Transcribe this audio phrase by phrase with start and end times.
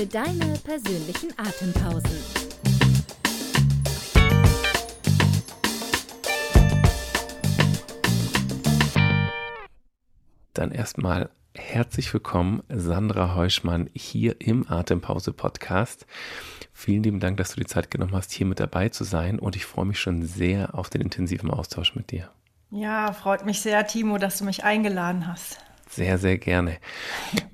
[0.00, 2.16] für deine persönlichen Atempausen.
[10.54, 16.06] Dann erstmal herzlich willkommen, Sandra Heuschmann, hier im Atempause Podcast.
[16.72, 19.54] Vielen lieben Dank, dass du die Zeit genommen hast, hier mit dabei zu sein und
[19.54, 22.30] ich freue mich schon sehr auf den intensiven Austausch mit dir.
[22.70, 25.58] Ja, freut mich sehr, Timo, dass du mich eingeladen hast.
[25.90, 26.78] Sehr, sehr gerne.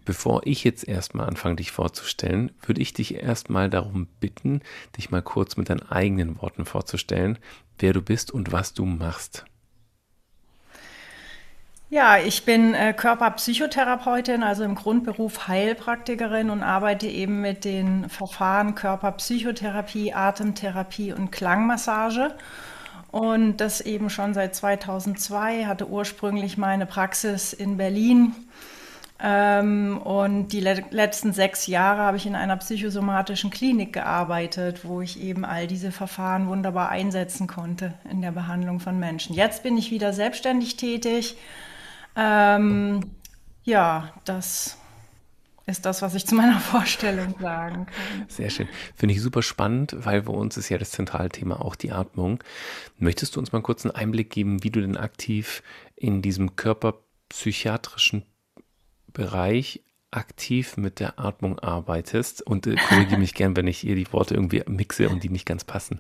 [0.05, 4.61] Bevor ich jetzt erstmal anfange, dich vorzustellen, würde ich dich erstmal darum bitten,
[4.99, 7.39] dich mal kurz mit deinen eigenen Worten vorzustellen,
[7.79, 9.47] wer du bist und was du machst.
[11.89, 18.75] Ja, ich bin äh, Körperpsychotherapeutin, also im Grundberuf Heilpraktikerin und arbeite eben mit den Verfahren
[18.75, 22.35] Körperpsychotherapie, Atemtherapie und Klangmassage.
[23.17, 28.35] Und das eben schon seit 2002, hatte ursprünglich meine Praxis in Berlin.
[29.19, 35.01] Ähm, und die le letzten sechs Jahre habe ich in einer psychosomatischen Klinik gearbeitet, wo
[35.01, 39.35] ich eben all diese Verfahren wunderbar einsetzen konnte in der Behandlung von Menschen.
[39.35, 41.39] Jetzt bin ich wieder selbstständig tätig.
[42.17, 43.01] Ähm,
[43.65, 44.77] ja, das
[45.67, 48.29] ist das, was ich zu meiner Vorstellung sagen kann.
[48.29, 48.69] Sehr schön.
[48.95, 52.43] Finde ich super spannend, weil bei uns ist ja das zentrale Thema auch die Atmung.
[52.99, 55.63] Möchtest du uns mal kurz einen Einblick geben, wie du denn aktiv
[55.97, 58.25] in diesem körperpsychiatrischen
[59.13, 62.43] Bereich aktiv mit der Atmung arbeitest?
[62.43, 65.47] Und äh, korrigiere mich gern, wenn ich hier die Worte irgendwie mixe und die nicht
[65.47, 65.99] ganz passen.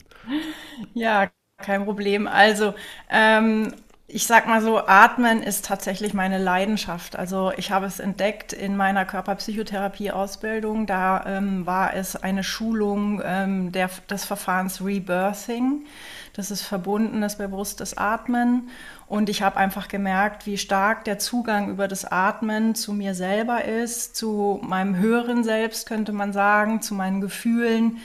[0.94, 2.26] Ja, kein Problem.
[2.26, 2.74] Also
[3.10, 3.72] ähm,
[4.08, 7.16] ich sag mal so, Atmen ist tatsächlich meine Leidenschaft.
[7.16, 10.86] Also ich habe es entdeckt in meiner Körperpsychotherapie-Ausbildung.
[10.86, 15.86] Da ähm, war es eine Schulung ähm, der, des Verfahrens Rebirthing.
[16.34, 18.68] Das ist verbundenes, bewusstes Atmen.
[19.08, 23.64] Und ich habe einfach gemerkt, wie stark der Zugang über das Atmen zu mir selber
[23.64, 27.98] ist, zu meinem höheren Selbst, könnte man sagen, zu meinen Gefühlen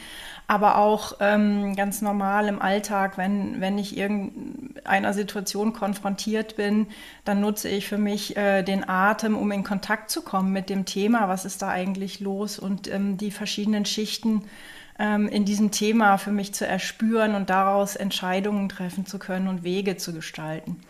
[0.51, 6.87] aber auch ähm, ganz normal im Alltag, wenn, wenn ich irgendeiner Situation konfrontiert bin,
[7.23, 10.83] dann nutze ich für mich äh, den Atem, um in Kontakt zu kommen mit dem
[10.83, 14.43] Thema, was ist da eigentlich los und ähm, die verschiedenen Schichten
[14.99, 19.63] ähm, in diesem Thema für mich zu erspüren und daraus Entscheidungen treffen zu können und
[19.63, 20.81] Wege zu gestalten.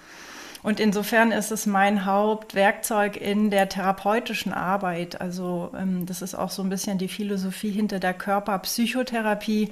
[0.63, 5.19] Und insofern ist es mein Hauptwerkzeug in der therapeutischen Arbeit.
[5.19, 9.71] Also ähm, das ist auch so ein bisschen die Philosophie hinter der Körperpsychotherapie,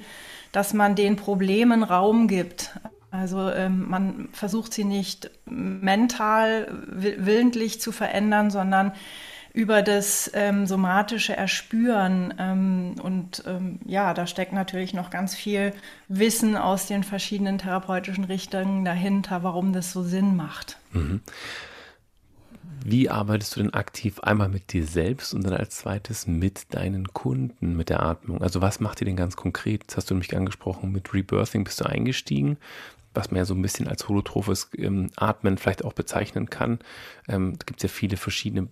[0.52, 2.72] dass man den Problemen Raum gibt.
[3.12, 8.92] Also ähm, man versucht sie nicht mental willentlich zu verändern, sondern
[9.52, 12.34] über das ähm, somatische Erspüren.
[12.38, 15.72] Ähm, und ähm, ja, da steckt natürlich noch ganz viel
[16.08, 20.79] Wissen aus den verschiedenen therapeutischen Richtungen dahinter, warum das so Sinn macht.
[20.92, 21.20] Mhm.
[22.84, 27.08] Wie arbeitest du denn aktiv einmal mit dir selbst und dann als zweites mit deinen
[27.08, 28.42] Kunden, mit der Atmung?
[28.42, 29.84] Also was macht ihr denn ganz konkret?
[29.86, 32.56] Das hast du nämlich angesprochen, mit Rebirthing bist du eingestiegen
[33.14, 36.78] was man ja so ein bisschen als holotrophes ähm, Atmen vielleicht auch bezeichnen kann.
[37.28, 38.68] Ähm, da gibt es ja viele verschiedene,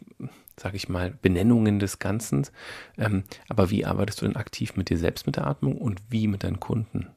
[0.56, 2.46] sage ich mal, Benennungen des Ganzen.
[2.96, 6.28] Ähm, aber wie arbeitest du denn aktiv mit dir selbst mit der Atmung und wie
[6.28, 7.08] mit deinen Kunden?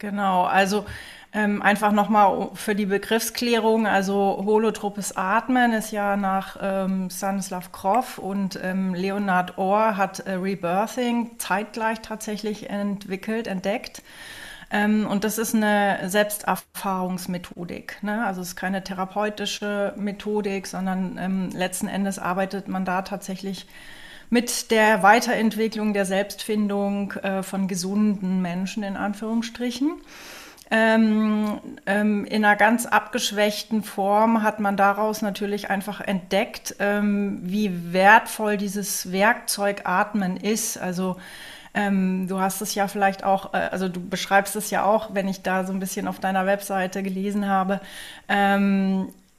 [0.00, 0.86] Genau, also
[1.32, 8.16] ähm, einfach nochmal für die Begriffsklärung, also holotropes Atmen ist ja nach ähm, Stanislav Grof
[8.16, 14.02] und ähm, Leonard Orr hat äh, Rebirthing zeitgleich tatsächlich entwickelt, entdeckt.
[14.70, 17.98] Ähm, und das ist eine Selbsterfahrungsmethodik.
[18.02, 18.24] Ne?
[18.24, 23.66] Also es ist keine therapeutische Methodik, sondern ähm, letzten Endes arbeitet man da tatsächlich
[24.30, 30.00] mit der Weiterentwicklung der Selbstfindung äh, von gesunden Menschen in Anführungsstrichen.
[30.72, 37.92] Ähm, ähm, in einer ganz abgeschwächten Form hat man daraus natürlich einfach entdeckt, ähm, wie
[37.92, 40.78] wertvoll dieses Werkzeug Atmen ist.
[40.78, 41.16] Also
[41.74, 45.26] ähm, du hast es ja vielleicht auch, äh, also du beschreibst es ja auch, wenn
[45.26, 47.80] ich da so ein bisschen auf deiner Webseite gelesen habe.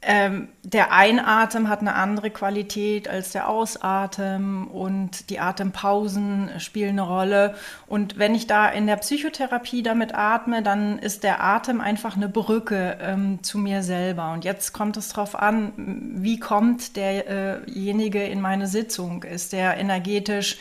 [0.03, 7.03] Ähm, der Einatem hat eine andere Qualität als der Ausatem und die Atempausen spielen eine
[7.03, 7.55] Rolle.
[7.85, 12.29] Und wenn ich da in der Psychotherapie damit atme, dann ist der Atem einfach eine
[12.29, 14.33] Brücke ähm, zu mir selber.
[14.33, 15.73] Und jetzt kommt es darauf an,
[16.15, 19.21] wie kommt derjenige in meine Sitzung?
[19.21, 20.57] Ist der energetisch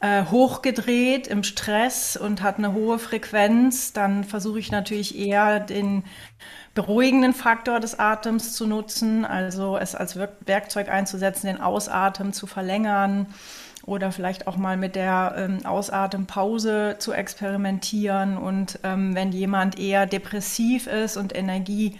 [0.00, 6.04] äh, hochgedreht im Stress und hat eine hohe Frequenz, dann versuche ich natürlich eher den
[6.74, 13.26] beruhigenden Faktor des Atems zu nutzen, also es als Werkzeug einzusetzen, den Ausatmen zu verlängern
[13.86, 18.36] oder vielleicht auch mal mit der ähm, Ausatempause zu experimentieren.
[18.36, 21.98] Und ähm, wenn jemand eher depressiv ist und Energie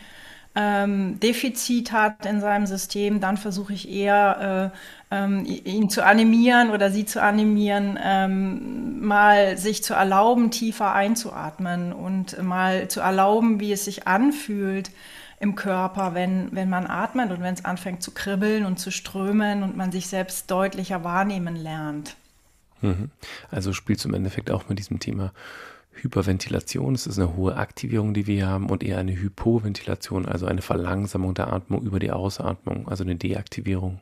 [0.54, 4.72] ähm, Defizit hat in seinem System, dann versuche ich eher,
[5.10, 10.92] äh, ähm, ihn zu animieren oder sie zu animieren, ähm, mal sich zu erlauben, tiefer
[10.92, 14.90] einzuatmen und mal zu erlauben, wie es sich anfühlt
[15.38, 19.62] im Körper, wenn, wenn man atmet und wenn es anfängt zu kribbeln und zu strömen
[19.62, 22.16] und man sich selbst deutlicher wahrnehmen lernt.
[22.82, 23.10] Mhm.
[23.50, 25.32] Also spielst du im Endeffekt auch mit diesem Thema
[26.02, 30.62] Hyperventilation, es ist eine hohe Aktivierung, die wir haben, und eher eine Hypoventilation, also eine
[30.62, 34.00] Verlangsamung der Atmung über die Ausatmung, also eine Deaktivierung.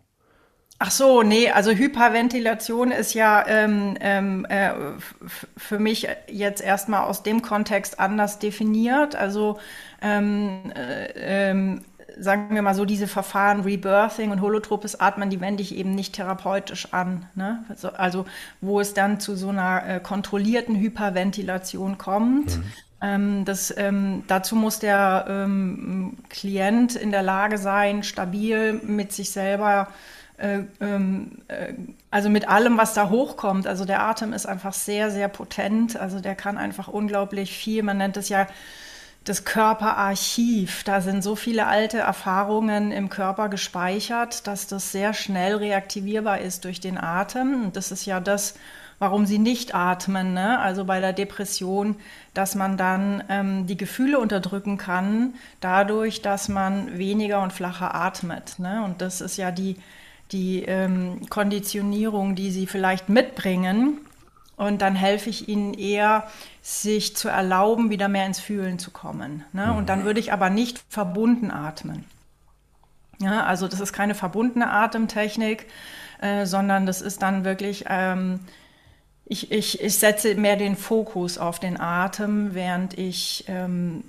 [0.81, 4.71] Ach so, nee, also Hyperventilation ist ja ähm, ähm, äh,
[5.57, 9.17] für mich jetzt erstmal aus dem Kontext anders definiert.
[9.17, 9.59] Also
[10.01, 11.85] ähm, äh, ähm,
[12.19, 16.15] sagen wir mal so, diese Verfahren Rebirthing und holotropes Atmen, die wende ich eben nicht
[16.15, 17.27] therapeutisch an.
[17.35, 17.65] Ne?
[17.69, 18.25] Also, also,
[18.61, 22.57] wo es dann zu so einer äh, kontrollierten Hyperventilation kommt.
[22.57, 22.65] Mhm.
[23.01, 29.31] Ähm, das, ähm, dazu muss der ähm, Klient in der Lage sein, stabil mit sich
[29.31, 29.89] selber
[30.39, 31.75] äh, ähm, äh,
[32.11, 33.67] also mit allem, was da hochkommt.
[33.67, 35.97] Also der Atem ist einfach sehr, sehr potent.
[35.97, 37.83] Also der kann einfach unglaublich viel.
[37.83, 38.47] Man nennt es ja
[39.29, 40.85] das Körperarchiv.
[40.85, 46.65] Da sind so viele alte Erfahrungen im Körper gespeichert, dass das sehr schnell reaktivierbar ist
[46.65, 47.65] durch den Atem.
[47.65, 48.55] Und das ist ja das,
[48.99, 50.33] warum sie nicht atmen.
[50.33, 50.59] Ne?
[50.59, 51.97] Also bei der Depression,
[52.33, 58.59] dass man dann ähm, die Gefühle unterdrücken kann, dadurch, dass man weniger und flacher atmet.
[58.59, 58.83] Ne?
[58.85, 59.77] Und das ist ja die,
[60.33, 63.99] die ähm, Konditionierung, die sie vielleicht mitbringen.
[64.59, 66.27] Und dann helfe ich ihnen eher,
[66.63, 69.45] sich zu erlauben, wieder mehr ins Fühlen zu kommen.
[69.53, 69.73] Ne?
[69.73, 70.05] Und dann mhm.
[70.05, 72.05] würde ich aber nicht verbunden atmen.
[73.21, 75.67] Ja, also das ist keine verbundene Atemtechnik,
[76.21, 78.41] äh, sondern das ist dann wirklich, ähm,
[79.25, 84.03] ich, ich, ich setze mehr den Fokus auf den Atem, während ich ähm,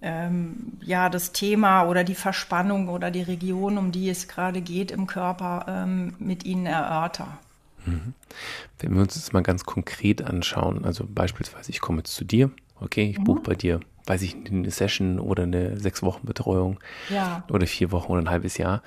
[0.00, 4.90] ähm, ja das Thema oder die Verspannung oder die Region, um die es gerade geht
[4.90, 7.38] im Körper, ähm, mit ihnen erörter.
[7.84, 8.14] Mhm.
[8.78, 12.50] Wenn wir uns das mal ganz konkret anschauen, also beispielsweise, ich komme jetzt zu dir,
[12.80, 13.24] okay, ich mhm.
[13.24, 16.78] buche bei dir, weiß ich, eine Session oder eine sechs Wochen Betreuung
[17.10, 17.44] ja.
[17.50, 18.82] oder vier Wochen oder ein halbes Jahr.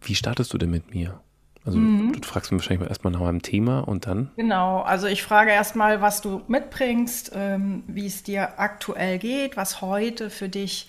[0.00, 1.20] Wie startest du denn mit mir?
[1.64, 2.12] Also mhm.
[2.12, 4.30] du fragst mich wahrscheinlich erstmal nach meinem Thema und dann?
[4.36, 9.80] Genau, also ich frage erstmal, was du mitbringst, ähm, wie es dir aktuell geht, was
[9.80, 10.88] heute für dich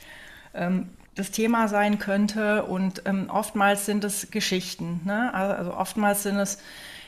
[0.53, 2.63] ähm, das Thema sein könnte.
[2.65, 5.01] Und ähm, oftmals sind es Geschichten.
[5.03, 5.33] Ne?
[5.33, 6.59] Also oftmals sind es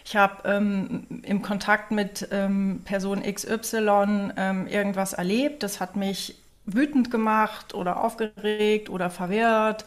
[0.09, 6.35] ich habe ähm, im Kontakt mit ähm, Person XY ähm, irgendwas erlebt, das hat mich
[6.65, 9.85] wütend gemacht oder aufgeregt oder verwirrt.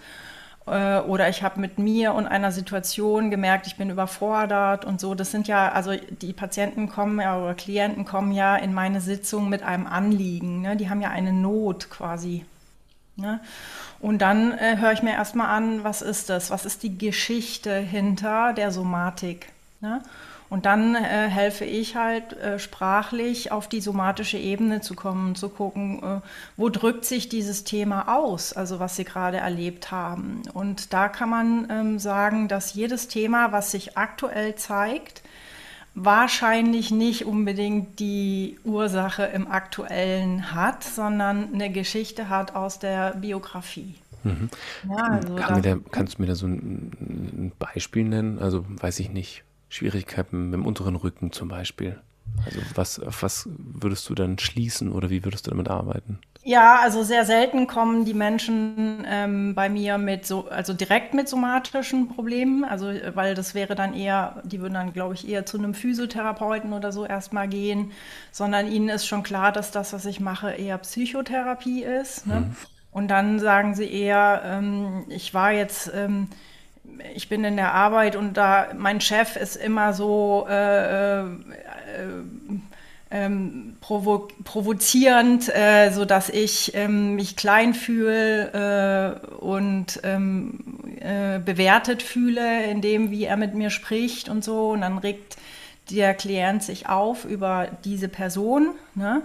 [0.68, 5.16] Äh, oder ich habe mit mir und einer Situation gemerkt, ich bin überfordert und so.
[5.16, 9.48] Das sind ja, also die Patienten kommen ja oder Klienten kommen ja in meine Sitzung
[9.48, 10.62] mit einem Anliegen.
[10.62, 10.76] Ne?
[10.76, 12.44] Die haben ja eine Not quasi.
[13.16, 13.40] Ne?
[13.98, 16.52] Und dann äh, höre ich mir erstmal an, was ist das?
[16.52, 19.48] Was ist die Geschichte hinter der Somatik?
[19.82, 20.00] Ne?
[20.48, 25.48] Und dann äh, helfe ich halt äh, sprachlich auf die somatische Ebene zu kommen, zu
[25.48, 26.20] gucken, äh,
[26.58, 30.42] wo drückt sich dieses Thema aus, also was Sie gerade erlebt haben.
[30.52, 35.22] Und da kann man ähm, sagen, dass jedes Thema, was sich aktuell zeigt,
[35.94, 43.94] wahrscheinlich nicht unbedingt die Ursache im aktuellen hat, sondern eine Geschichte hat aus der Biografie.
[44.22, 44.50] Mhm.
[44.88, 48.38] Ja, also Kann da, kannst du mir da so ein, ein Beispiel nennen?
[48.38, 51.98] Also weiß ich nicht Schwierigkeiten mit dem unteren Rücken zum Beispiel?
[52.44, 56.18] Also was, auf was würdest du dann schließen oder wie würdest du damit arbeiten?
[56.44, 61.28] Ja, also sehr selten kommen die Menschen ähm, bei mir mit so, also direkt mit
[61.28, 65.56] somatischen Problemen, also weil das wäre dann eher, die würden dann, glaube ich, eher zu
[65.56, 67.92] einem Physiotherapeuten oder so erstmal gehen,
[68.32, 72.26] sondern ihnen ist schon klar, dass das, was ich mache, eher Psychotherapie ist.
[72.26, 72.40] Ne?
[72.40, 72.56] Mhm.
[72.90, 76.28] Und dann sagen sie eher, ähm, ich war jetzt ähm,
[77.14, 81.24] ich bin in der Arbeit und da mein Chef ist immer so äh, äh,
[83.12, 90.60] ähm, provo provozierend, äh, so dass ich ähm, mich klein fühle äh, und ähm,
[90.98, 94.70] äh, bewertet fühle in dem, wie er mit mir spricht und so.
[94.70, 95.36] Und dann regt
[95.90, 98.70] der Klient sich auf über diese Person.
[98.94, 99.22] Ne?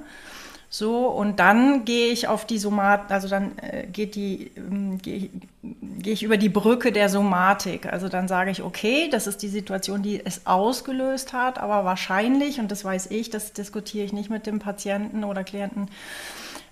[0.70, 5.30] So, und dann gehe ich auf die Somatik, also dann äh, geht die, ähm, gehe
[5.64, 7.86] geh ich über die Brücke der Somatik.
[7.86, 12.60] Also dann sage ich, okay, das ist die Situation, die es ausgelöst hat, aber wahrscheinlich,
[12.60, 15.90] und das weiß ich, das diskutiere ich nicht mit dem Patienten oder Klienten,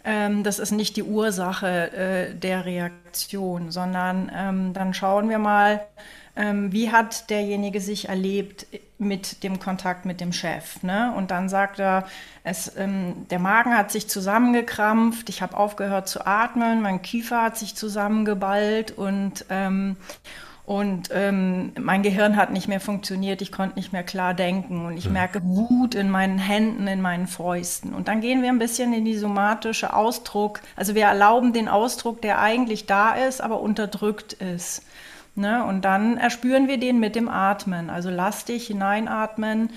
[0.04, 5.86] ähm, das ist nicht die Ursache äh, der Reaktion, sondern ähm, dann schauen wir mal,
[6.36, 10.82] ähm, wie hat derjenige sich erlebt mit dem Kontakt mit dem Chef.
[10.84, 11.14] Ne?
[11.16, 12.06] Und dann sagt er,
[12.44, 17.58] es, ähm, der Magen hat sich zusammengekrampft, ich habe aufgehört zu atmen, mein Kiefer hat
[17.58, 19.98] sich zusammengeballt und, ähm,
[20.66, 24.98] und ähm, mein Gehirn hat nicht mehr funktioniert, ich konnte nicht mehr klar denken und
[24.98, 27.94] ich merke Wut in meinen Händen, in meinen Fäusten.
[27.94, 32.22] Und dann gehen wir ein bisschen in die somatische Ausdruck, also wir erlauben den Ausdruck,
[32.22, 34.84] der eigentlich da ist, aber unterdrückt ist.
[35.36, 35.64] Ne?
[35.66, 37.90] Und dann erspüren wir den mit dem Atmen.
[37.90, 39.70] Also lass dich hineinatmen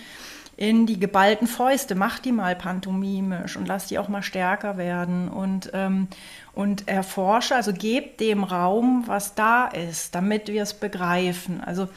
[0.57, 5.29] in die geballten Fäuste, mach die mal pantomimisch und lass die auch mal stärker werden
[5.29, 6.09] und, ähm,
[6.53, 11.61] und erforsche, also geb dem Raum, was da ist, damit wir es begreifen.
[11.61, 11.89] Also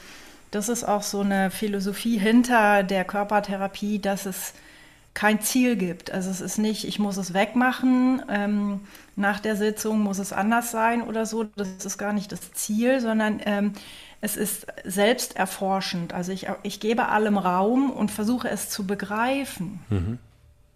[0.51, 4.53] das ist auch so eine Philosophie hinter der Körpertherapie, dass es
[5.13, 6.11] kein Ziel gibt.
[6.11, 8.81] Also es ist nicht, ich muss es wegmachen, ähm,
[9.15, 11.43] nach der Sitzung muss es anders sein oder so.
[11.43, 13.73] Das ist gar nicht das Ziel, sondern ähm,
[14.21, 16.13] es ist selbst erforschend.
[16.13, 19.79] Also ich, ich gebe allem Raum und versuche es zu begreifen.
[19.89, 20.19] Mhm.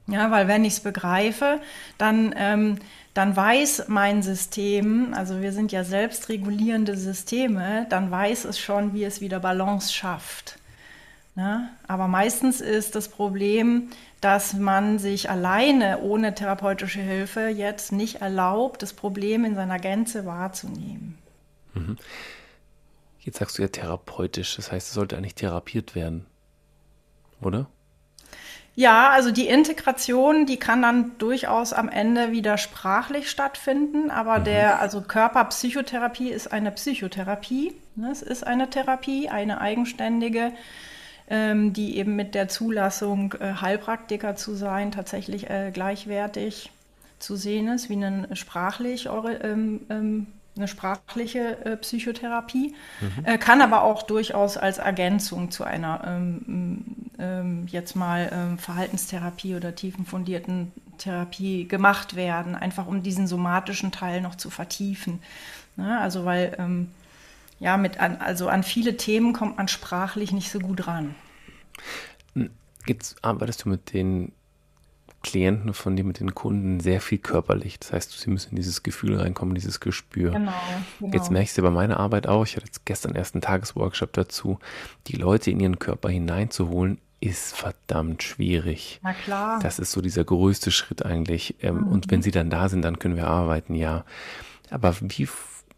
[0.07, 1.59] Ja, weil wenn ich es begreife,
[1.97, 2.77] dann, ähm,
[3.13, 9.03] dann weiß mein System, also wir sind ja selbstregulierende Systeme, dann weiß es schon, wie
[9.03, 10.59] es wieder Balance schafft.
[11.35, 11.69] Ne?
[11.87, 13.89] Aber meistens ist das Problem,
[14.21, 20.25] dass man sich alleine ohne therapeutische Hilfe jetzt nicht erlaubt, das Problem in seiner Gänze
[20.25, 21.17] wahrzunehmen.
[21.73, 21.97] Mhm.
[23.19, 26.25] Jetzt sagst du ja therapeutisch, das heißt, es sollte eigentlich therapiert werden,
[27.41, 27.67] oder?
[28.75, 34.43] Ja, also die Integration, die kann dann durchaus am Ende wieder sprachlich stattfinden, aber mhm.
[34.45, 37.73] der, also Körperpsychotherapie ist eine Psychotherapie.
[37.95, 38.11] Ne?
[38.11, 40.51] Es ist eine Therapie, eine eigenständige
[41.73, 46.71] die eben mit der Zulassung, äh, Heilpraktiker zu sein, tatsächlich äh, gleichwertig
[47.19, 50.27] zu sehen ist, wie eine sprachlich ähm, ähm,
[50.57, 53.39] eine sprachliche äh, Psychotherapie, mhm.
[53.39, 56.85] kann aber auch durchaus als Ergänzung zu einer ähm,
[57.19, 64.21] ähm, jetzt mal ähm, Verhaltenstherapie oder tiefenfundierten Therapie gemacht werden, einfach um diesen somatischen Teil
[64.21, 65.19] noch zu vertiefen.
[65.75, 65.99] Ne?
[65.99, 66.91] Also weil ähm,
[67.65, 71.15] ja, mit an, also an viele Themen kommt man sprachlich nicht so gut ran.
[72.85, 74.33] Jetzt arbeitest du mit den
[75.23, 77.79] Klienten von dir, mit den Kunden sehr viel körperlich.
[77.79, 80.29] Das heißt, sie müssen in dieses Gefühl reinkommen, dieses Gespür.
[80.29, 80.53] Genau,
[80.99, 81.11] genau.
[81.11, 84.59] Jetzt merkst du bei meiner Arbeit auch, ich hatte jetzt gestern erst einen Tagesworkshop dazu,
[85.07, 88.99] die Leute in ihren Körper hineinzuholen, ist verdammt schwierig.
[89.01, 89.59] Na klar.
[89.59, 91.55] Das ist so dieser größte Schritt eigentlich.
[91.63, 91.87] Ähm, mhm.
[91.87, 94.05] Und wenn sie dann da sind, dann können wir arbeiten, ja.
[94.69, 95.27] Aber wie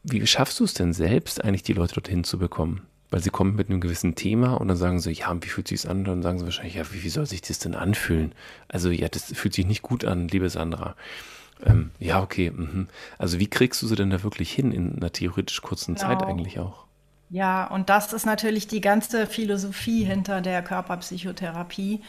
[0.04, 2.82] wie schaffst du es denn selbst, eigentlich die Leute dorthin zu bekommen?
[3.10, 5.90] Weil sie kommen mit einem gewissen Thema und dann sagen sie, ja, wie fühlt sich
[5.90, 6.00] an?
[6.00, 8.34] Und dann sagen sie wahrscheinlich, ja, wie, wie soll sich das denn anfühlen?
[8.68, 10.96] Also, ja, das fühlt sich nicht gut an, liebe Sandra.
[11.66, 12.52] Ähm, ja, okay.
[12.52, 12.88] Mh.
[13.18, 16.08] Also, wie kriegst du sie denn da wirklich hin in einer theoretisch kurzen genau.
[16.08, 16.88] Zeit eigentlich auch?
[17.30, 22.02] Ja, und das ist natürlich die ganze Philosophie hinter der Körperpsychotherapie.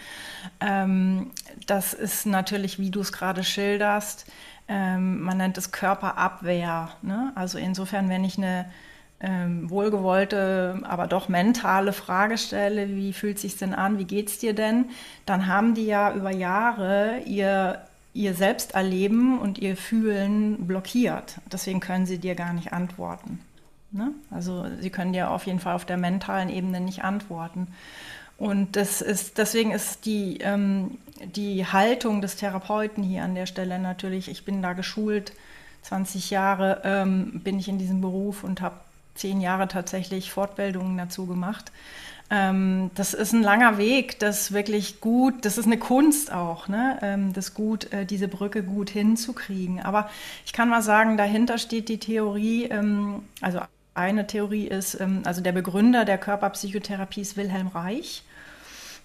[0.60, 1.32] Ähm,
[1.66, 4.26] das ist natürlich, wie du es gerade schilderst,
[4.68, 6.90] ähm, man nennt es Körperabwehr.
[7.02, 7.32] Ne?
[7.34, 8.66] Also insofern, wenn ich eine
[9.20, 14.54] ähm, wohlgewollte, aber doch mentale Frage stelle, wie fühlt sich denn an, wie geht's dir
[14.54, 14.86] denn,
[15.26, 17.82] dann haben die ja über Jahre ihr
[18.14, 21.36] ihr Selbsterleben und ihr Fühlen blockiert.
[21.52, 23.38] Deswegen können sie dir gar nicht antworten.
[23.92, 24.10] Ne?
[24.30, 27.68] Also sie können dir auf jeden Fall auf der mentalen Ebene nicht antworten.
[28.38, 30.98] Und das ist, deswegen ist die, ähm,
[31.34, 35.32] die Haltung des Therapeuten hier an der Stelle natürlich, ich bin da geschult,
[35.82, 38.76] 20 Jahre ähm, bin ich in diesem Beruf und habe
[39.14, 41.72] zehn Jahre tatsächlich Fortbildungen dazu gemacht.
[42.30, 46.98] Ähm, das ist ein langer Weg, das wirklich gut, das ist eine Kunst auch, ne?
[47.02, 49.80] Ähm, das gut, äh, diese Brücke gut hinzukriegen.
[49.80, 50.10] Aber
[50.44, 53.60] ich kann mal sagen, dahinter steht die Theorie, ähm, also
[53.94, 58.22] eine Theorie ist, ähm, also der Begründer der Körperpsychotherapie ist Wilhelm Reich.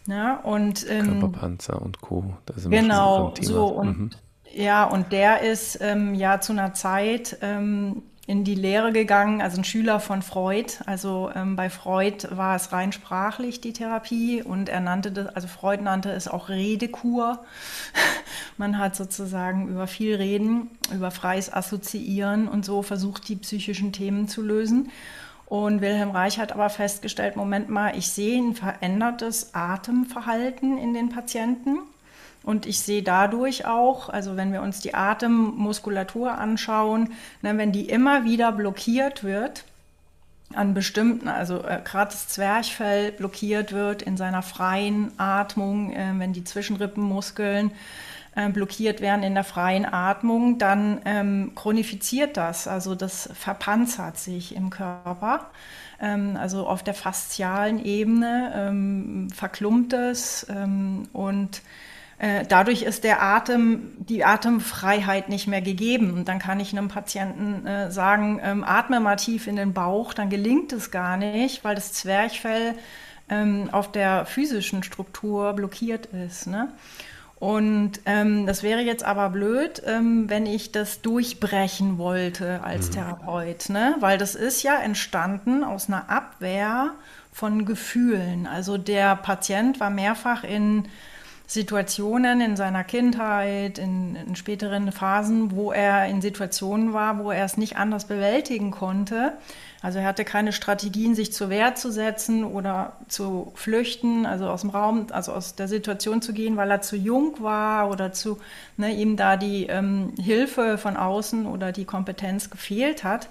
[0.08, 2.34] Ja, und, ähm, Körperpanzer und Co.
[2.70, 4.10] genau, so und mhm.
[4.54, 9.58] ja, und der ist ähm, ja zu einer Zeit ähm, in die Lehre gegangen, also
[9.58, 10.74] ein Schüler von Freud.
[10.86, 15.48] Also ähm, bei Freud war es rein sprachlich die Therapie und er nannte das, also
[15.48, 17.44] Freud nannte es auch Redekur.
[18.58, 24.30] Man hat sozusagen über viel Reden, über freies Assoziieren und so versucht, die psychischen Themen
[24.30, 24.90] zu lösen.
[25.54, 31.10] Und Wilhelm Reich hat aber festgestellt, Moment mal, ich sehe ein verändertes Atemverhalten in den
[31.10, 31.78] Patienten.
[32.42, 37.12] Und ich sehe dadurch auch, also wenn wir uns die Atemmuskulatur anschauen,
[37.44, 39.66] ne, wenn die immer wieder blockiert wird,
[40.56, 46.34] an bestimmten, also äh, gerade das Zwerchfell blockiert wird in seiner freien Atmung, äh, wenn
[46.34, 47.70] die Zwischenrippenmuskeln
[48.36, 54.56] äh, blockiert werden in der freien Atmung, dann ähm, chronifiziert das, also das verpanzert sich
[54.56, 55.52] im Körper,
[56.00, 61.62] ähm, also auf der faszialen Ebene ähm, verklumpt es ähm, und
[62.24, 66.14] äh, dadurch ist der Atem, die Atemfreiheit nicht mehr gegeben.
[66.14, 70.14] Und dann kann ich einem Patienten äh, sagen, ähm, atme mal tief in den Bauch,
[70.14, 72.76] dann gelingt es gar nicht, weil das Zwerchfell
[73.28, 76.48] ähm, auf der physischen Struktur blockiert ist.
[76.48, 76.72] Ne?
[77.44, 82.94] Und ähm, das wäre jetzt aber blöd, ähm, wenn ich das durchbrechen wollte als mhm.
[82.94, 83.98] Therapeut, ne?
[84.00, 86.92] weil das ist ja entstanden aus einer Abwehr
[87.34, 88.48] von Gefühlen.
[88.48, 90.88] Also der Patient war mehrfach in
[91.46, 97.44] Situationen in seiner Kindheit, in, in, späteren Phasen, wo er in Situationen war, wo er
[97.44, 99.34] es nicht anders bewältigen konnte.
[99.84, 104.62] Also er hatte keine Strategien, sich zur Wehr zu setzen oder zu flüchten, also aus
[104.62, 108.40] dem Raum, also aus der Situation zu gehen, weil er zu jung war oder zu
[108.78, 113.28] ne, ihm da die ähm, Hilfe von außen oder die Kompetenz gefehlt hat.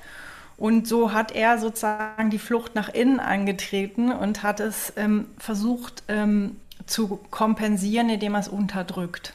[0.59, 6.03] Und so hat er sozusagen die Flucht nach innen angetreten und hat es ähm, versucht,
[6.09, 9.33] ähm, zu kompensieren, indem er es unterdrückt.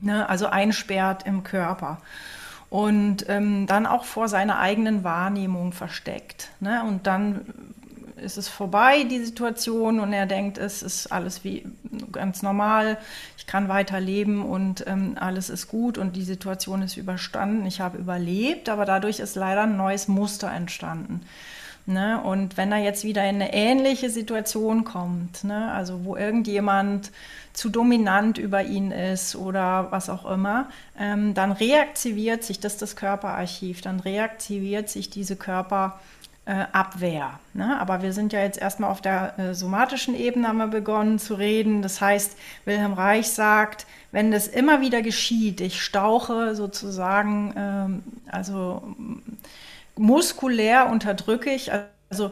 [0.00, 0.28] Ne?
[0.28, 1.98] Also einsperrt im Körper.
[2.70, 6.50] Und ähm, dann auch vor seiner eigenen Wahrnehmung versteckt.
[6.60, 6.82] Ne?
[6.86, 7.46] Und dann
[8.18, 11.66] ist es vorbei, die Situation, und er denkt, es ist alles wie
[12.12, 12.98] ganz normal,
[13.36, 17.98] ich kann weiterleben und ähm, alles ist gut und die Situation ist überstanden, ich habe
[17.98, 21.22] überlebt, aber dadurch ist leider ein neues Muster entstanden.
[21.86, 22.20] Ne?
[22.20, 25.72] Und wenn er jetzt wieder in eine ähnliche Situation kommt, ne?
[25.72, 27.12] also wo irgendjemand
[27.58, 32.94] zu dominant über ihn ist oder was auch immer, ähm, dann reaktiviert sich, das das
[32.94, 37.40] Körperarchiv, dann reaktiviert sich diese Körperabwehr.
[37.54, 37.80] Ne?
[37.80, 41.34] Aber wir sind ja jetzt erstmal auf der äh, somatischen Ebene, haben wir begonnen zu
[41.34, 41.82] reden.
[41.82, 48.94] Das heißt, Wilhelm Reich sagt, wenn das immer wieder geschieht, ich stauche sozusagen, ähm, also
[49.96, 51.72] muskulär unterdrücke ich,
[52.08, 52.30] also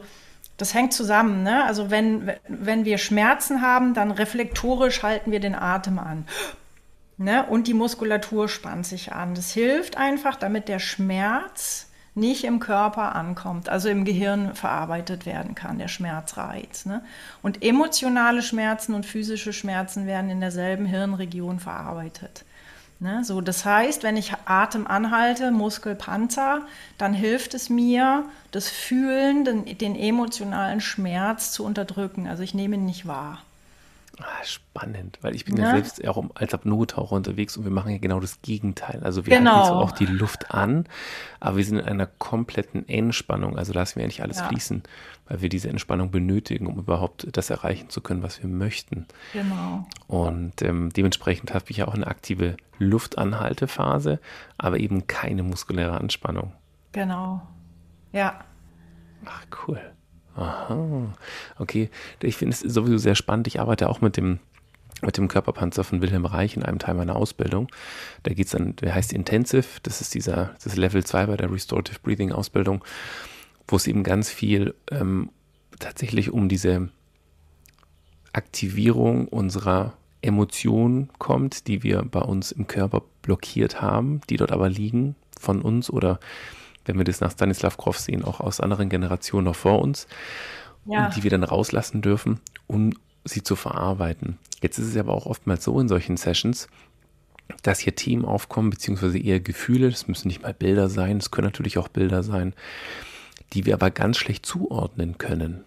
[0.57, 1.43] das hängt zusammen.
[1.43, 1.65] Ne?
[1.65, 6.27] Also wenn, wenn wir Schmerzen haben, dann reflektorisch halten wir den Atem an.
[7.19, 7.47] Ne?
[7.47, 9.35] Und die Muskulatur spannt sich an.
[9.35, 15.55] Das hilft einfach, damit der Schmerz nicht im Körper ankommt, also im Gehirn verarbeitet werden
[15.55, 16.87] kann, der Schmerzreiz.
[16.87, 17.03] Ne?
[17.43, 22.47] Und emotionale Schmerzen und physische Schmerzen werden in derselben Hirnregion verarbeitet.
[22.99, 26.63] Ne, so, das heißt, wenn ich Atem anhalte, Muskelpanzer,
[26.97, 32.27] dann hilft es mir, das Fühlen, den, den emotionalen Schmerz zu unterdrücken.
[32.27, 33.43] Also ich nehme ihn nicht wahr.
[34.19, 37.93] Ah, spannend, weil ich bin ja, ja selbst auch als Apnoe-Taucher unterwegs und wir machen
[37.93, 39.01] ja genau das Gegenteil.
[39.03, 39.57] Also wir genau.
[39.57, 40.87] halten zwar auch die Luft an,
[41.39, 43.59] aber wir sind in einer kompletten Entspannung.
[43.59, 44.49] Also lassen wir eigentlich alles ja.
[44.49, 44.83] fließen,
[45.29, 49.07] weil wir diese Entspannung benötigen, um überhaupt das erreichen zu können, was wir möchten.
[49.35, 49.87] Genau.
[50.07, 54.19] Und ähm, dementsprechend habe ich ja auch eine aktive Luftanhaltephase,
[54.57, 56.53] aber eben keine muskuläre Anspannung.
[56.93, 57.43] Genau.
[58.13, 58.41] Ja.
[59.27, 59.81] Ach, cool.
[60.37, 61.13] Aha.
[61.59, 61.91] Okay,
[62.23, 63.47] ich finde es sowieso sehr spannend.
[63.47, 64.39] Ich arbeite auch mit dem
[65.03, 67.69] mit dem Körperpanzer von Wilhelm Reich in einem Teil meiner Ausbildung.
[68.23, 71.37] Da geht es dann, der heißt Intensive, das ist dieser, das ist Level 2 bei
[71.37, 72.83] der Restorative Breathing Ausbildung,
[73.69, 75.31] wo es eben ganz viel ähm,
[75.79, 76.89] tatsächlich um diese
[78.33, 84.69] Aktivierung unserer Emotionen kommt, die wir bei uns im Körper blockiert haben, die dort aber
[84.69, 86.19] liegen von uns oder
[86.87, 90.07] wenn wir das nach Stanislav Grof sehen, auch aus anderen Generationen noch vor uns,
[90.87, 91.11] ja.
[91.11, 92.95] die wir dann rauslassen dürfen, um
[93.25, 94.39] sie zu verarbeiten.
[94.63, 96.69] Jetzt ist es aber auch oftmals so in solchen Sessions,
[97.63, 101.47] dass hier Themen aufkommen, beziehungsweise eher Gefühle, das müssen nicht mal Bilder sein, es können
[101.47, 102.55] natürlich auch Bilder sein,
[103.53, 105.65] die wir aber ganz schlecht zuordnen können.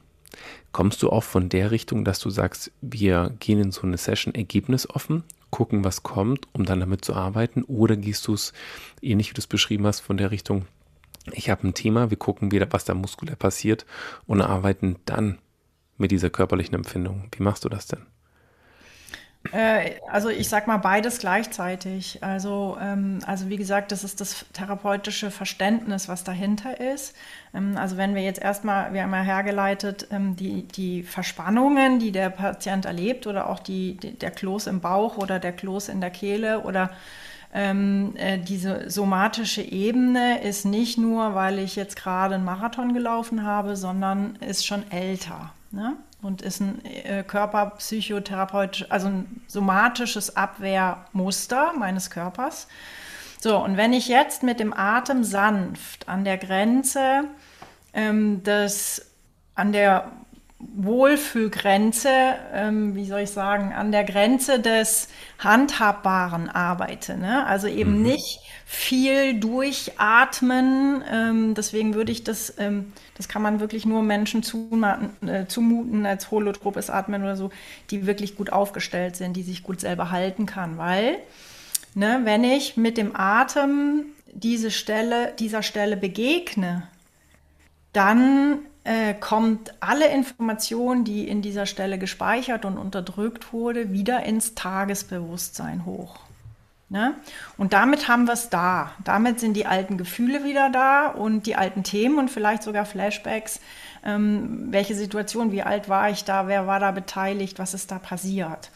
[0.72, 4.36] Kommst du auch von der Richtung, dass du sagst, wir gehen in so eine Session
[4.36, 7.64] ergebnisoffen, gucken, was kommt, um dann damit zu arbeiten?
[7.64, 8.54] Oder gehst du es,
[9.02, 10.66] ähnlich wie du es beschrieben hast, von der Richtung,
[11.34, 13.86] ich habe ein Thema, wir gucken wieder, was da muskulär passiert
[14.28, 15.40] und arbeiten dann
[15.98, 17.30] mit dieser körperlichen Empfindung.
[17.36, 18.06] Wie machst du das denn?
[19.54, 22.22] Äh, also ich sag mal beides gleichzeitig.
[22.22, 27.16] Also, ähm, also wie gesagt, das ist das therapeutische Verständnis, was dahinter ist.
[27.54, 32.12] Ähm, also wenn wir jetzt erstmal, wir haben ja hergeleitet, ähm, die, die Verspannungen, die
[32.12, 36.02] der Patient erlebt oder auch die, die der Kloß im Bauch oder der Kloß in
[36.02, 36.92] der Kehle oder
[37.54, 43.44] ähm, äh, diese somatische Ebene ist nicht nur, weil ich jetzt gerade einen Marathon gelaufen
[43.44, 45.52] habe, sondern ist schon älter.
[45.72, 45.98] ne?
[46.22, 52.68] und ist ein äh, körperpsychotherapeutisch, also ein somatisches Abwehrmuster meines Körpers.
[53.42, 57.24] So, und wenn ich jetzt mit dem Atem sanft an der Grenze
[57.94, 59.14] ähm, des,
[59.56, 60.12] an der
[60.60, 62.10] Wohlfühlgrenze,
[62.54, 65.08] ähm, wie soll ich sagen, an der Grenze des
[65.40, 67.18] Handhabbaren arbeite.
[67.18, 67.46] Ne?
[67.46, 68.02] Also eben mhm.
[68.04, 71.02] nicht viel durchatmen.
[71.10, 76.06] Ähm, deswegen würde ich das, ähm, das kann man wirklich nur Menschen zumuten, äh, zumuten
[76.06, 77.52] als holotropes Atmen oder so,
[77.90, 80.78] die wirklich gut aufgestellt sind, die sich gut selber halten kann.
[80.78, 81.20] Weil,
[81.96, 86.84] ne, wenn ich mit dem Atem diese Stelle, dieser Stelle begegne,
[87.94, 88.60] dann
[88.90, 95.86] äh, kommt alle Information, die in dieser Stelle gespeichert und unterdrückt wurde, wieder ins Tagesbewusstsein
[95.86, 96.18] hoch.
[96.90, 97.14] Ne?
[97.56, 98.94] Und damit haben wir es da.
[99.04, 103.60] Damit sind die alten Gefühle wieder da und die alten Themen und vielleicht sogar Flashbacks.
[104.04, 108.00] Ähm, welche Situation, wie alt war ich da, wer war da beteiligt, was ist da
[108.00, 108.72] passiert?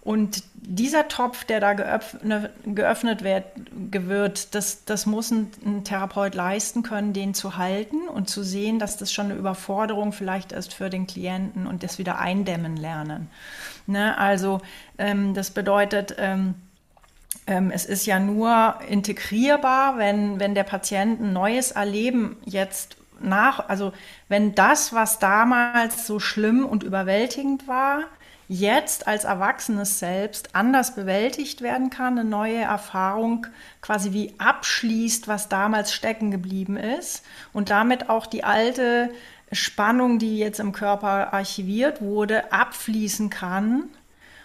[0.00, 6.34] Und dieser Topf, der da geöffnet, geöffnet wird, wird das, das muss ein, ein, Therapeut
[6.34, 10.74] leisten können, den zu halten und zu sehen, dass das schon eine Überforderung vielleicht ist
[10.74, 13.28] für den Klienten und das wieder eindämmen lernen.
[13.86, 14.16] Ne?
[14.18, 14.60] Also
[14.98, 16.54] ähm, das bedeutet, ähm,
[17.46, 23.68] ähm, es ist ja nur integrierbar, wenn, wenn der Patient ein neues Erleben jetzt nach,
[23.68, 23.92] also
[24.28, 28.04] wenn das, was damals so schlimm und überwältigend war,
[28.52, 33.46] jetzt als erwachsenes Selbst anders bewältigt werden kann, eine neue Erfahrung
[33.80, 39.10] quasi wie abschließt, was damals stecken geblieben ist und damit auch die alte
[39.52, 43.84] Spannung, die jetzt im Körper archiviert wurde, abfließen kann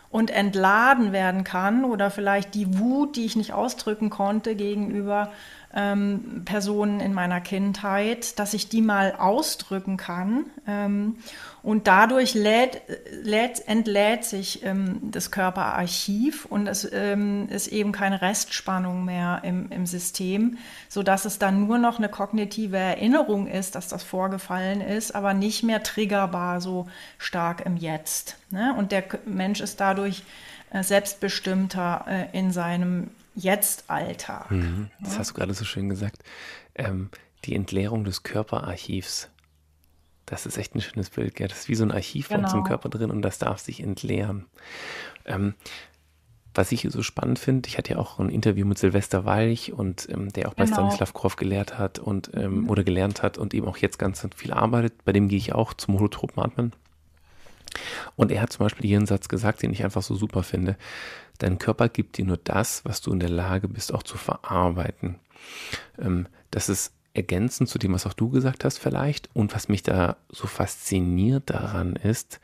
[0.10, 5.32] und entladen werden kann oder vielleicht die Wut, die ich nicht ausdrücken konnte gegenüber
[5.74, 10.46] ähm, Personen in meiner Kindheit, dass ich die mal ausdrücken kann.
[10.66, 11.18] Ähm,
[11.64, 12.82] und dadurch lädt,
[13.24, 19.70] lädt, entlädt sich ähm, das Körperarchiv und es ähm, ist eben keine Restspannung mehr im,
[19.72, 25.16] im System, sodass es dann nur noch eine kognitive Erinnerung ist, dass das vorgefallen ist,
[25.16, 28.38] aber nicht mehr triggerbar so stark im Jetzt.
[28.50, 28.74] Ne?
[28.78, 30.24] Und der Mensch ist dadurch
[30.72, 34.52] äh, selbstbestimmter äh, in seinem Jetzt-Alltag.
[34.52, 35.20] Mhm, das ja?
[35.20, 36.24] hast du gerade so schön gesagt.
[36.76, 37.10] Ähm,
[37.46, 39.30] die Entleerung des Körperarchivs.
[40.28, 41.48] Das ist echt ein schönes Bild, gell?
[41.48, 42.42] Das ist wie so ein Archiv genau.
[42.42, 44.46] bei uns im Körper drin und das darf sich entleeren.
[45.26, 45.56] Ähm,
[46.54, 50.08] was ich so spannend finde, ich hatte ja auch ein Interview mit Silvester Walch und
[50.12, 50.76] ähm, der auch bei genau.
[50.76, 52.70] Stanislav Grof gelehrt hat und ähm, mhm.
[52.70, 55.06] oder gelernt hat und eben auch jetzt ganz viel arbeitet.
[55.06, 56.74] Bei dem gehe ich auch zum holotropen Atmen.
[58.16, 60.78] Und er hat zum Beispiel hier einen Satz gesagt, den ich einfach so super finde.
[61.38, 65.20] Dein Körper gibt dir nur das, was du in der Lage bist, auch zu verarbeiten.
[66.00, 69.30] Ähm, das ist ergänzend zu dem, was auch du gesagt hast vielleicht.
[69.34, 72.40] Und was mich da so fasziniert daran ist,